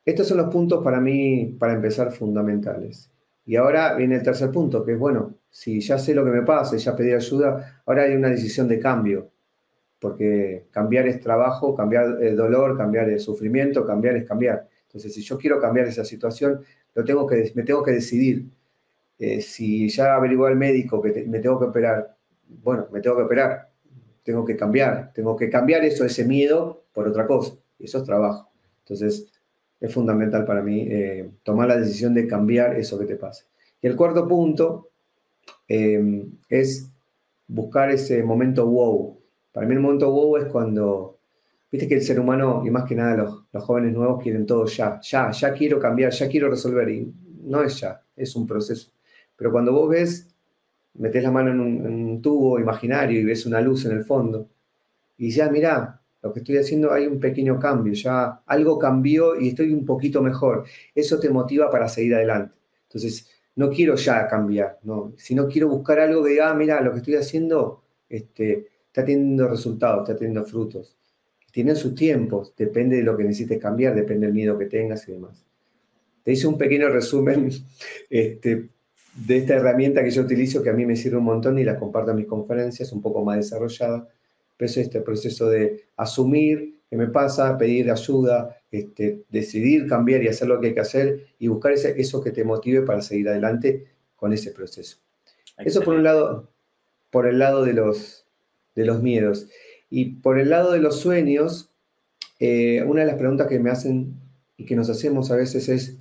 estos 0.06 0.28
son 0.28 0.38
los 0.38 0.50
puntos 0.52 0.84
para 0.84 1.00
mí, 1.00 1.56
para 1.60 1.74
empezar, 1.74 2.12
fundamentales. 2.12 3.12
Y 3.46 3.56
ahora 3.56 3.96
viene 3.96 4.16
el 4.16 4.24
tercer 4.24 4.52
punto, 4.52 4.84
que 4.84 4.94
es, 4.94 5.00
bueno, 5.00 5.36
si 5.50 5.80
ya 5.82 5.98
sé 5.98 6.14
lo 6.14 6.24
que 6.24 6.32
me 6.32 6.44
pasa, 6.44 6.78
ya 6.78 6.96
pedí 6.96 7.12
ayuda, 7.12 7.84
ahora 7.86 8.04
hay 8.04 8.16
una 8.16 8.30
decisión 8.30 8.68
de 8.68 8.80
cambio, 8.80 9.32
porque 10.00 10.68
cambiar 10.72 11.08
es 11.08 11.20
trabajo, 11.20 11.76
cambiar 11.76 12.18
el 12.22 12.36
dolor, 12.36 12.78
cambiar 12.78 13.10
el 13.10 13.20
sufrimiento, 13.20 13.86
cambiar 13.86 14.16
es 14.16 14.26
cambiar. 14.26 14.68
Entonces, 14.88 15.14
si 15.14 15.22
yo 15.22 15.38
quiero 15.38 15.60
cambiar 15.60 15.88
esa 15.88 16.04
situación, 16.04 16.62
lo 16.94 17.04
tengo 17.04 17.28
que, 17.28 17.52
me 17.56 17.64
tengo 17.64 17.84
que 17.84 17.92
decidir. 17.92 18.46
Eh, 19.20 19.42
si 19.42 19.88
ya 19.90 20.16
averiguó 20.16 20.48
el 20.48 20.56
médico 20.56 21.02
que 21.02 21.26
me 21.28 21.40
tengo 21.40 21.60
que 21.60 21.66
operar, 21.66 22.18
bueno, 22.48 22.88
me 22.92 23.02
tengo 23.02 23.18
que 23.18 23.24
operar, 23.24 23.70
tengo 24.24 24.44
que 24.44 24.56
cambiar, 24.56 25.12
tengo 25.14 25.36
que 25.36 25.50
cambiar 25.50 25.84
eso, 25.84 26.06
ese 26.06 26.26
miedo, 26.26 26.86
por 26.94 27.08
otra 27.08 27.28
cosa. 27.28 27.54
Y 27.78 27.86
eso 27.86 28.00
es 28.00 28.04
trabajo. 28.04 28.52
Entonces, 28.80 29.32
es 29.82 29.94
fundamental 29.94 30.46
para 30.46 30.62
mí 30.62 30.88
eh, 30.88 31.32
tomar 31.44 31.68
la 31.68 31.78
decisión 31.78 32.14
de 32.14 32.28
cambiar 32.28 32.78
eso 32.78 32.98
que 33.00 33.06
te 33.06 33.16
pasa. 33.16 33.46
Y 33.82 33.88
el 33.88 33.96
cuarto 33.96 34.28
punto 34.28 34.92
eh, 35.68 36.26
es 36.48 36.90
buscar 37.48 37.90
ese 37.90 38.24
momento 38.24 38.68
wow. 38.68 39.20
Para 39.52 39.68
mí 39.68 39.74
el 39.74 39.80
momento 39.80 40.12
wow 40.12 40.38
es 40.38 40.46
cuando, 40.46 41.18
viste 41.72 41.88
que 41.88 41.96
el 41.96 42.04
ser 42.04 42.20
humano, 42.20 42.62
y 42.66 42.70
más 42.70 42.86
que 42.86 42.96
nada 42.96 43.18
los, 43.18 43.44
los 43.52 43.64
jóvenes 43.64 43.94
nuevos, 43.94 44.22
quieren 44.22 44.46
todo 44.46 44.66
ya, 44.66 45.00
ya, 45.02 45.32
ya 45.32 45.52
quiero 45.52 45.80
cambiar, 45.80 46.12
ya 46.12 46.30
quiero 46.30 46.50
resolver. 46.50 46.88
Y 46.88 47.12
no 47.44 47.64
es 47.64 47.80
ya, 47.80 48.02
es 48.16 48.36
un 48.36 48.46
proceso. 48.46 48.92
Pero 49.36 49.52
cuando 49.52 49.74
vos 49.74 49.90
ves, 49.90 50.28
metes 50.94 51.24
la 51.24 51.32
mano 51.32 51.52
en 51.52 51.60
un, 51.60 52.22
tubo 52.22 52.60
imaginario 52.60 53.20
y 53.20 53.24
ves 53.24 53.46
una 53.46 53.62
luz 53.62 53.86
en 53.86 53.94
el 53.94 54.04
fondo, 54.04 54.48
y 55.18 55.32
ya, 55.32 55.50
mirá, 55.50 56.01
lo 56.22 56.32
que 56.32 56.40
estoy 56.40 56.58
haciendo 56.58 56.92
hay 56.92 57.08
un 57.08 57.20
pequeño 57.20 57.60
cambio, 57.60 57.94
ya 57.94 58.42
algo 58.46 58.78
cambió 58.78 59.40
y 59.40 59.50
estoy 59.50 59.74
un 59.74 59.86
poquito 59.86 60.22
mejor. 60.22 60.66
Eso 60.94 61.20
te 61.20 61.30
motiva 61.30 61.70
para 61.70 61.90
seguir 61.90 62.16
adelante. 62.16 62.54
Entonces, 62.84 63.28
no 63.56 63.70
quiero 63.70 63.96
ya 63.96 64.28
cambiar, 64.28 64.80
no, 64.84 65.14
sino 65.18 65.48
quiero 65.48 65.68
buscar 65.68 66.00
algo 66.00 66.24
que 66.24 66.32
diga, 66.32 66.52
ah, 66.52 66.54
mira, 66.54 66.82
lo 66.82 66.92
que 66.92 66.98
estoy 67.00 67.16
haciendo 67.16 67.84
este, 68.08 68.68
está 68.88 69.04
teniendo 69.04 69.48
resultados, 69.48 70.08
está 70.08 70.18
teniendo 70.18 70.44
frutos. 70.46 70.96
Tienen 71.52 71.76
sus 71.76 71.96
tiempos, 71.96 72.54
depende 72.56 72.98
de 72.98 73.04
lo 73.04 73.18
que 73.18 73.24
necesites 73.24 73.60
cambiar, 73.60 73.96
depende 73.96 74.28
del 74.28 74.36
miedo 74.36 74.58
que 74.58 74.68
tengas 74.68 75.08
y 75.08 75.14
demás. 75.14 75.44
Te 76.24 76.32
hice 76.32 76.48
un 76.48 76.58
pequeño 76.58 76.90
resumen 76.90 77.50
este, 78.10 78.70
de 79.16 79.38
esta 79.38 79.56
herramienta 79.56 80.04
que 80.04 80.12
yo 80.12 80.22
utilizo, 80.22 80.62
que 80.64 80.70
a 80.70 80.74
mí 80.74 80.86
me 80.86 80.96
sirve 80.96 81.18
un 81.18 81.26
montón 81.26 81.58
y 81.58 81.64
la 81.64 81.78
comparto 81.78 82.12
en 82.12 82.18
mis 82.18 82.28
conferencias, 82.28 82.92
un 82.94 83.02
poco 83.02 83.24
más 83.26 83.38
desarrollada 83.38 84.08
es 84.66 84.78
este 84.78 85.02
proceso 85.02 85.50
de 85.50 85.86
asumir 85.98 86.80
qué 86.90 86.98
me 86.98 87.08
pasa, 87.08 87.58
pedir 87.58 87.90
ayuda, 87.90 88.58
este, 88.72 89.24
decidir 89.30 89.88
cambiar 89.88 90.24
y 90.24 90.28
hacer 90.28 90.48
lo 90.48 90.60
que 90.60 90.68
hay 90.68 90.74
que 90.74 90.82
hacer 90.82 91.28
y 91.40 91.48
buscar 91.48 91.72
ese, 91.72 92.00
eso 92.00 92.22
que 92.22 92.32
te 92.32 92.44
motive 92.44 92.82
para 92.82 93.02
seguir 93.02 93.30
adelante 93.30 93.88
con 94.16 94.34
ese 94.34 94.52
proceso. 94.52 94.98
Eso 95.58 95.82
por 95.82 95.96
un 95.96 96.04
lado, 96.04 96.50
por 97.10 97.28
el 97.28 97.40
lado 97.40 97.64
de 97.64 97.74
los, 97.74 98.26
de 98.76 98.86
los 98.86 99.02
miedos. 99.02 99.48
Y 99.90 100.16
por 100.16 100.40
el 100.40 100.50
lado 100.50 100.72
de 100.72 100.80
los 100.80 101.00
sueños, 101.00 101.70
eh, 102.40 102.84
una 102.84 103.02
de 103.02 103.08
las 103.08 103.18
preguntas 103.18 103.48
que 103.48 103.60
me 103.60 103.70
hacen 103.70 104.16
y 104.58 104.66
que 104.66 104.76
nos 104.76 104.90
hacemos 104.90 105.32
a 105.32 105.36
veces 105.36 105.70
es, 105.70 105.98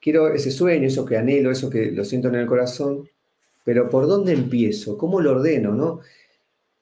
quiero 0.00 0.32
ese 0.34 0.50
sueño, 0.50 0.86
eso 0.86 1.04
que 1.04 1.16
anhelo, 1.16 1.50
eso 1.50 1.70
que 1.70 1.90
lo 1.90 2.04
siento 2.04 2.28
en 2.28 2.34
el 2.34 2.46
corazón, 2.46 3.08
pero 3.64 3.88
¿por 3.88 4.06
dónde 4.06 4.32
empiezo? 4.32 4.98
¿Cómo 4.98 5.20
lo 5.20 5.32
ordeno? 5.32 5.72
¿no? 5.72 6.00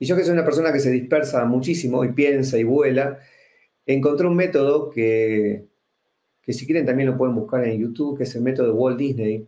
Y 0.02 0.04
yo 0.04 0.16
que 0.16 0.24
soy 0.24 0.32
una 0.32 0.44
persona 0.44 0.72
que 0.72 0.80
se 0.80 0.90
dispersa 0.90 1.44
muchísimo 1.44 2.04
y 2.04 2.10
piensa 2.10 2.58
y 2.58 2.64
vuela, 2.64 3.20
encontré 3.86 4.26
un 4.26 4.34
método 4.34 4.90
que, 4.90 5.66
que 6.42 6.52
si 6.52 6.66
quieren 6.66 6.84
también 6.84 7.08
lo 7.08 7.16
pueden 7.16 7.36
buscar 7.36 7.64
en 7.64 7.78
YouTube, 7.78 8.18
que 8.18 8.24
es 8.24 8.34
el 8.34 8.42
método 8.42 8.66
de 8.66 8.72
Walt 8.72 8.98
Disney, 8.98 9.46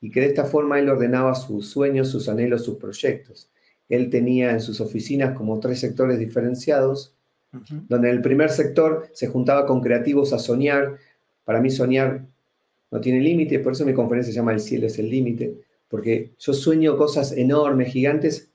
y 0.00 0.10
que 0.10 0.18
de 0.18 0.26
esta 0.26 0.44
forma 0.44 0.80
él 0.80 0.88
ordenaba 0.88 1.36
sus 1.36 1.68
sueños, 1.68 2.08
sus 2.08 2.28
anhelos, 2.28 2.64
sus 2.64 2.78
proyectos. 2.78 3.48
Él 3.88 4.10
tenía 4.10 4.50
en 4.50 4.60
sus 4.60 4.80
oficinas 4.80 5.36
como 5.38 5.60
tres 5.60 5.78
sectores 5.78 6.18
diferenciados, 6.18 7.14
donde 7.88 8.08
en 8.08 8.16
el 8.16 8.22
primer 8.22 8.50
sector 8.50 9.06
se 9.12 9.28
juntaba 9.28 9.66
con 9.66 9.82
creativos 9.82 10.32
a 10.32 10.40
soñar. 10.40 10.96
Para 11.44 11.60
mí 11.60 11.70
soñar 11.70 12.26
no 12.90 13.00
tiene 13.00 13.20
límite, 13.20 13.60
por 13.60 13.74
eso 13.74 13.86
mi 13.86 13.94
conferencia 13.94 14.32
se 14.32 14.36
llama 14.36 14.52
El 14.52 14.58
cielo 14.58 14.88
es 14.88 14.98
el 14.98 15.08
límite, 15.08 15.54
porque 15.86 16.32
yo 16.40 16.54
sueño 16.54 16.96
cosas 16.96 17.30
enormes, 17.30 17.92
gigantes, 17.92 18.50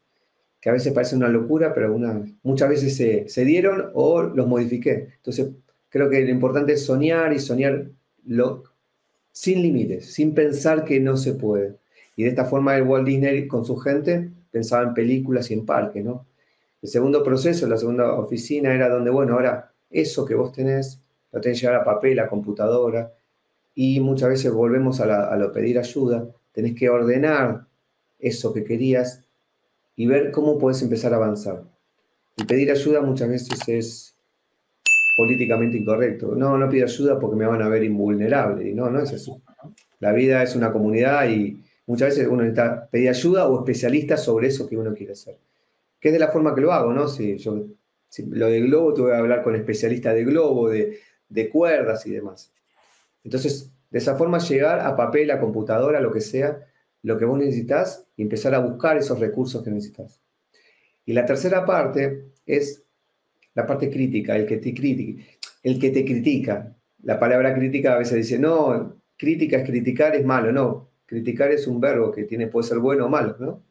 que 0.62 0.69
a 0.69 0.74
veces 0.74 0.93
parece 0.93 1.15
una 1.15 1.28
locura, 1.28 1.74
pero 1.74 1.97
muchas 2.43 2.69
veces 2.69 2.95
se, 2.95 3.45
dieron 3.45 3.89
o 3.95 4.21
los 4.21 4.47
modifiqué. 4.47 5.10
Entonces, 5.15 5.50
creo 5.89 6.08
que 6.08 6.24
lo 6.24 6.30
importante 6.30 6.74
es 6.74 6.86
soñar 6.86 7.34
y 7.34 7.39
soñar 7.39 7.88
sin 9.32 9.62
límites, 9.62 10.13
sin 10.13 10.36
pensar 10.36 10.86
que 10.86 11.00
no 11.00 11.17
se 11.17 11.34
puede. 11.34 11.78
Y 12.15 12.24
de 12.24 12.30
esta 12.30 12.45
forma 12.45 12.78
el 12.78 12.84
Walt 12.84 13.08
Disney 13.08 13.47
con 13.47 13.65
su 13.65 13.76
gente 13.78 14.30
pensaba 14.52 14.84
en 14.84 14.93
películas 14.93 15.50
y 15.50 15.56
en 15.56 15.65
parques, 15.65 16.06
¿no? 16.06 16.28
El 16.84 16.89
segundo 16.89 17.24
proceso, 17.24 17.67
la 17.67 17.78
segunda 17.78 18.13
oficina 18.13 18.74
era 18.74 18.88
donde, 18.89 19.10
bueno, 19.10 19.34
ahora 19.34 19.71
eso 19.89 20.26
que 20.26 20.36
vos 20.36 20.52
tenés, 20.52 21.00
lo 21.32 21.41
tenés 21.41 21.60
que 21.60 21.65
llevar 21.65 21.82
a 21.82 21.86
papel, 21.86 22.19
a 22.19 22.28
computadora, 22.28 23.13
y 23.74 24.00
muchas 24.00 24.30
veces 24.30 24.52
volvemos 24.52 25.00
a, 25.00 25.32
a 25.32 25.36
lo 25.38 25.52
pedir 25.52 25.80
ayuda, 25.80 26.28
tenés 26.52 26.76
que 26.76 26.89
ordenar 26.89 27.65
eso 28.19 28.54
que 28.54 28.63
querías 28.63 29.24
y 29.95 30.06
ver 30.06 30.32
cómo 30.32 30.58
puedes 30.58 30.82
empezar 30.82 31.13
a 31.13 31.17
avanzar. 31.17 31.63
Y 32.38 32.45
pedir 32.45 32.71
ayuda 32.71 33.01
muchas 33.01 33.30
veces 33.30 33.60
es 33.67 34.17
políticamente 35.17 35.77
incorrecto. 35.77 36.34
No, 36.36 36.58
no 36.58 36.69
pido 36.69 36.86
ayuda 36.86 37.19
porque 37.19 37.36
me 37.36 37.45
van 37.45 37.62
a 37.62 37.69
ver 37.69 37.84
invulnerable. 37.84 38.69
Y 38.69 38.73
no, 38.73 38.89
no 38.89 38.99
es 39.01 39.13
así. 39.13 39.32
La 39.99 40.13
vida 40.13 40.41
es 40.41 40.56
una 40.56 40.71
comunidad 40.71 41.30
y 41.30 41.63
muchas 41.86 42.10
veces 42.10 42.27
uno 42.27 42.43
necesita 42.43 42.88
pedir 42.89 43.10
ayuda 43.10 43.47
o 43.47 43.60
especialistas 43.60 44.23
sobre 44.23 44.47
eso 44.47 44.67
que 44.67 44.77
uno 44.77 44.93
quiere 44.93 45.13
hacer. 45.13 45.38
Que 45.99 46.10
es 46.10 46.13
de 46.13 46.19
la 46.19 46.30
forma 46.30 46.56
que 46.56 46.62
lo 46.62 46.73
hago, 46.73 46.93
¿no? 46.93 47.08
Si 47.08 47.38
yo 47.38 47.65
lo 48.30 48.47
de 48.47 48.62
globo, 48.62 48.93
tuve 48.93 49.12
que 49.12 49.17
hablar 49.17 49.43
con 49.43 49.56
especialistas 49.56 50.15
de 50.15 50.23
globo, 50.23 50.69
de, 50.69 50.99
de 51.30 51.49
cuerdas 51.49 52.06
y 52.08 52.12
demás. 52.12 52.51
Entonces, 53.23 53.71
de 53.89 53.99
esa 53.99 54.15
forma 54.15 54.39
llegar 54.39 54.80
a 54.80 54.95
papel, 54.95 55.32
a 55.32 55.39
computadora, 55.39 55.99
lo 55.99 56.12
que 56.12 56.21
sea, 56.21 56.65
lo 57.04 57.18
que 57.18 57.26
vos 57.26 57.38
necesitas 57.38 58.06
y 58.16 58.24
empezar 58.24 58.54
a 58.54 58.60
buscar 58.60 58.98
esos 58.98 59.20
recursos 59.20 59.64
que 59.64 59.72
necesitas. 59.72 60.22
Y 61.06 61.14
la 61.14 61.26
tercera 61.26 61.66
parte 61.66 62.32
es 62.46 62.84
la 63.54 63.66
parte 63.66 63.90
crítica, 63.90 64.36
el 64.36 64.46
que 64.46 64.58
te 64.58 64.74
critica. 64.74 65.24
El 65.64 65.80
que 65.80 65.90
te 65.90 66.06
critica. 66.06 66.76
La 67.04 67.20
palabra 67.20 67.54
crítica 67.54 67.94
a 67.94 67.98
veces 67.98 68.18
dice, 68.18 68.40
no, 68.40 69.02
crítica 69.18 69.58
es 69.58 69.66
criticar, 69.66 70.16
es 70.16 70.26
malo. 70.26 70.52
No, 70.52 70.90
criticar 71.06 71.52
es 71.52 71.68
un 71.68 71.80
verbo 71.80 72.12
que 72.12 72.24
tiene, 72.24 72.48
puede 72.48 72.68
ser 72.68 72.80
bueno 72.80 73.06
o 73.06 73.10
malo, 73.10 73.36
¿no? 73.40 73.64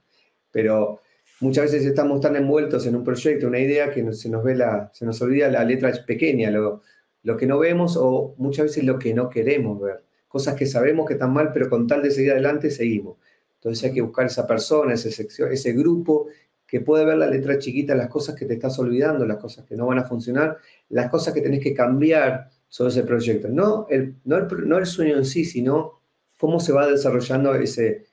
Pero 0.51 1.01
muchas 1.41 1.67
veces 1.67 1.87
estamos 1.87 2.21
tan 2.21 2.37
envueltos 2.37 2.87
en 2.87 2.97
un 2.97 3.05
proyecto, 3.05 3.47
una 3.47 3.61
idea, 3.61 3.91
que 3.91 4.13
se 4.13 4.29
nos, 4.29 4.43
ve 4.43 4.57
la, 4.57 4.91
se 4.93 5.07
nos 5.07 5.23
olvida 5.23 5.49
la 5.49 5.65
letra 5.65 5.93
pequeña, 6.05 6.51
lo, 6.51 6.83
lo 7.23 7.37
que 7.37 7.47
no 7.47 7.59
vemos 7.59 7.97
o 7.97 8.35
muchas 8.39 8.67
veces 8.67 8.85
lo 8.85 8.99
que 8.99 9.15
no 9.15 9.31
queremos 9.31 9.81
ver 9.81 10.10
cosas 10.31 10.55
que 10.55 10.65
sabemos 10.65 11.09
que 11.09 11.15
están 11.15 11.33
mal, 11.33 11.51
pero 11.53 11.69
con 11.69 11.89
tal 11.89 12.03
de 12.05 12.13
seguir 12.13 12.31
adelante 12.31 12.71
seguimos. 12.71 13.17
Entonces 13.57 13.83
hay 13.83 13.93
que 13.93 14.01
buscar 14.01 14.27
esa 14.27 14.47
persona, 14.47 14.95
ese, 14.95 15.11
sección, 15.11 15.51
ese 15.51 15.73
grupo 15.73 16.29
que 16.69 16.81
puede 16.81 17.05
ver 17.05 17.19
la 17.19 17.27
letra 17.27 17.59
chiquita, 17.59 17.97
las 17.97 18.09
cosas 18.09 18.37
que 18.37 18.47
te 18.47 18.55
estás 18.55 18.79
olvidando, 18.79 19.27
las 19.27 19.39
cosas 19.39 19.67
que 19.67 19.75
no 19.75 19.87
van 19.87 19.99
a 19.99 20.05
funcionar, 20.05 20.59
las 20.91 21.11
cosas 21.11 21.35
que 21.35 21.41
tenés 21.41 21.61
que 21.61 21.75
cambiar 21.75 22.49
sobre 22.69 22.91
ese 22.91 23.03
proyecto. 23.03 23.49
No 23.49 23.89
el, 23.91 24.15
no 24.25 24.79
el, 24.79 24.87
sueño 24.87 25.17
en 25.17 25.25
sí, 25.25 25.45
sino 25.45 26.01
cómo 26.39 26.61
se 26.61 26.73
va 26.73 26.87
desarrollando 26.87 27.53
ese, 27.57 28.07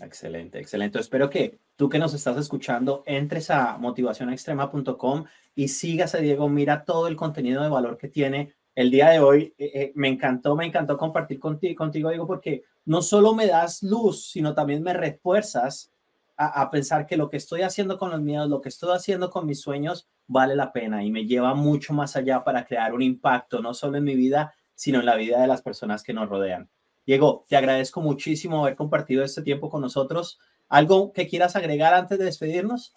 Excelente, 0.00 0.58
excelente. 0.58 0.98
Espero 0.98 1.28
que 1.28 1.58
tú 1.80 1.88
que 1.88 1.98
nos 1.98 2.12
estás 2.12 2.36
escuchando 2.36 3.02
entres 3.06 3.50
a 3.50 3.78
motivacionextrema.com 3.78 5.24
y 5.54 5.68
sigas 5.68 6.14
a 6.14 6.18
Diego, 6.18 6.46
mira 6.46 6.84
todo 6.84 7.08
el 7.08 7.16
contenido 7.16 7.62
de 7.62 7.70
valor 7.70 7.96
que 7.96 8.08
tiene 8.08 8.52
el 8.74 8.90
día 8.90 9.08
de 9.08 9.20
hoy. 9.20 9.54
Eh, 9.56 9.70
eh, 9.72 9.92
me 9.94 10.08
encantó, 10.08 10.54
me 10.54 10.66
encantó 10.66 10.98
compartir 10.98 11.40
contigo, 11.40 11.74
contigo, 11.76 12.10
Diego, 12.10 12.26
porque 12.26 12.64
no 12.84 13.00
solo 13.00 13.34
me 13.34 13.46
das 13.46 13.82
luz, 13.82 14.26
sino 14.26 14.52
también 14.52 14.82
me 14.82 14.92
refuerzas 14.92 15.90
a, 16.36 16.70
pensar 16.70 17.06
que 17.06 17.16
lo 17.16 17.30
que 17.30 17.38
estoy 17.38 17.62
haciendo 17.62 17.96
con 17.96 18.10
los 18.10 18.20
miedos, 18.20 18.50
lo 18.50 18.60
que 18.60 18.68
estoy 18.68 18.94
haciendo 18.94 19.30
con 19.30 19.46
mis 19.46 19.62
sueños, 19.62 20.06
vale 20.26 20.56
la 20.56 20.74
pena 20.74 21.02
y 21.02 21.10
me 21.10 21.24
lleva 21.24 21.54
mucho 21.54 21.94
más 21.94 22.14
allá 22.14 22.44
para 22.44 22.66
crear 22.66 22.92
un 22.92 23.00
impacto, 23.00 23.62
no 23.62 23.72
solo 23.72 23.96
en 23.96 24.04
mi 24.04 24.16
vida, 24.16 24.52
sino 24.74 25.00
en 25.00 25.06
la 25.06 25.16
vida 25.16 25.40
de 25.40 25.46
las 25.46 25.62
personas 25.62 26.02
que 26.02 26.12
nos 26.12 26.28
rodean. 26.28 26.68
Diego, 27.06 27.46
te 27.48 27.56
agradezco 27.56 28.02
muchísimo 28.02 28.64
haber 28.64 28.76
compartido 28.76 29.24
este 29.24 29.40
tiempo 29.40 29.70
con 29.70 29.80
nosotros. 29.80 30.38
¿Algo 30.70 31.12
que 31.12 31.26
quieras 31.26 31.56
agregar 31.56 31.92
antes 31.92 32.18
de 32.18 32.24
despedirnos? 32.24 32.94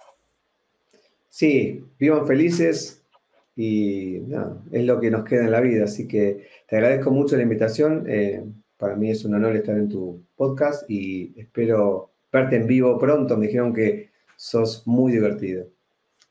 Sí, 1.28 1.84
vivan 1.98 2.28
felices 2.28 3.02
y 3.56 4.18
es 4.72 4.86
lo 4.86 5.00
que 5.00 5.10
nos 5.10 5.26
queda 5.26 5.46
en 5.46 5.52
la 5.52 5.60
vida. 5.60 5.86
Así 5.86 6.08
que 6.08 6.48
te 6.68 6.78
agradezco 6.78 7.10
mucho 7.12 7.36
la 7.36 7.44
invitación. 7.44 8.06
Eh, 8.08 8.46
para 8.78 8.96
mí 8.96 9.10
es 9.10 9.26
un 9.26 9.34
honor 9.34 9.56
estar 9.56 9.76
en 9.76 9.90
tu 9.90 10.24
podcast 10.36 10.90
y 10.90 11.34
espero 11.36 12.12
verte 12.32 12.58
en 12.58 12.68
vivo 12.68 12.98
pronto. 13.00 13.36
Me 13.38 13.48
dijeron 13.48 13.74
que 13.74 14.12
sos 14.38 14.86
muy 14.86 15.12
divertido. 15.12 15.66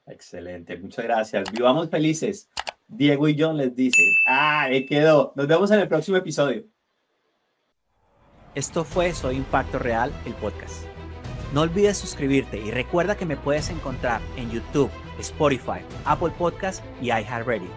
Excelente, 0.07 0.77
muchas 0.79 1.05
gracias. 1.05 1.51
Vivamos 1.53 1.91
felices. 1.91 2.49
Diego 2.87 3.27
y 3.27 3.37
John 3.37 3.57
les 3.57 3.75
dicen. 3.75 4.05
Ah, 4.29 4.63
ahí 4.63 4.87
quedó. 4.87 5.33
Nos 5.35 5.49
vemos 5.49 5.71
en 5.73 5.81
el 5.81 5.89
próximo 5.89 6.17
episodio. 6.19 6.65
Esto 8.55 8.85
fue 8.85 9.13
Soy 9.13 9.37
Impacto 9.37 9.79
Real, 9.79 10.13
el 10.27 10.35
podcast. 10.35 10.85
No 11.53 11.61
olvides 11.61 11.99
suscribirte 11.99 12.59
y 12.59 12.71
recuerda 12.71 13.17
que 13.17 13.27
me 13.27 13.37
puedes 13.37 13.69
encontrar 13.69 14.23
en 14.37 14.51
YouTube, 14.51 14.91
Spotify, 15.19 15.81
Apple 16.05 16.33
Podcast 16.39 16.83
y 17.03 17.09
iHeartRadio. 17.09 17.69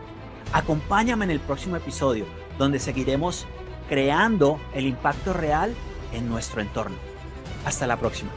Acompáñame 0.54 1.26
en 1.26 1.32
el 1.32 1.42
próximo 1.42 1.76
episodio 1.76 2.26
donde 2.58 2.80
seguiremos 2.80 3.46
creando 3.90 4.60
el 4.74 4.88
impacto 4.88 5.34
real 5.34 5.74
en 6.14 6.30
nuestro 6.30 6.62
entorno. 6.62 6.96
Hasta 7.66 7.86
la 7.86 8.00
próxima. 8.00 8.32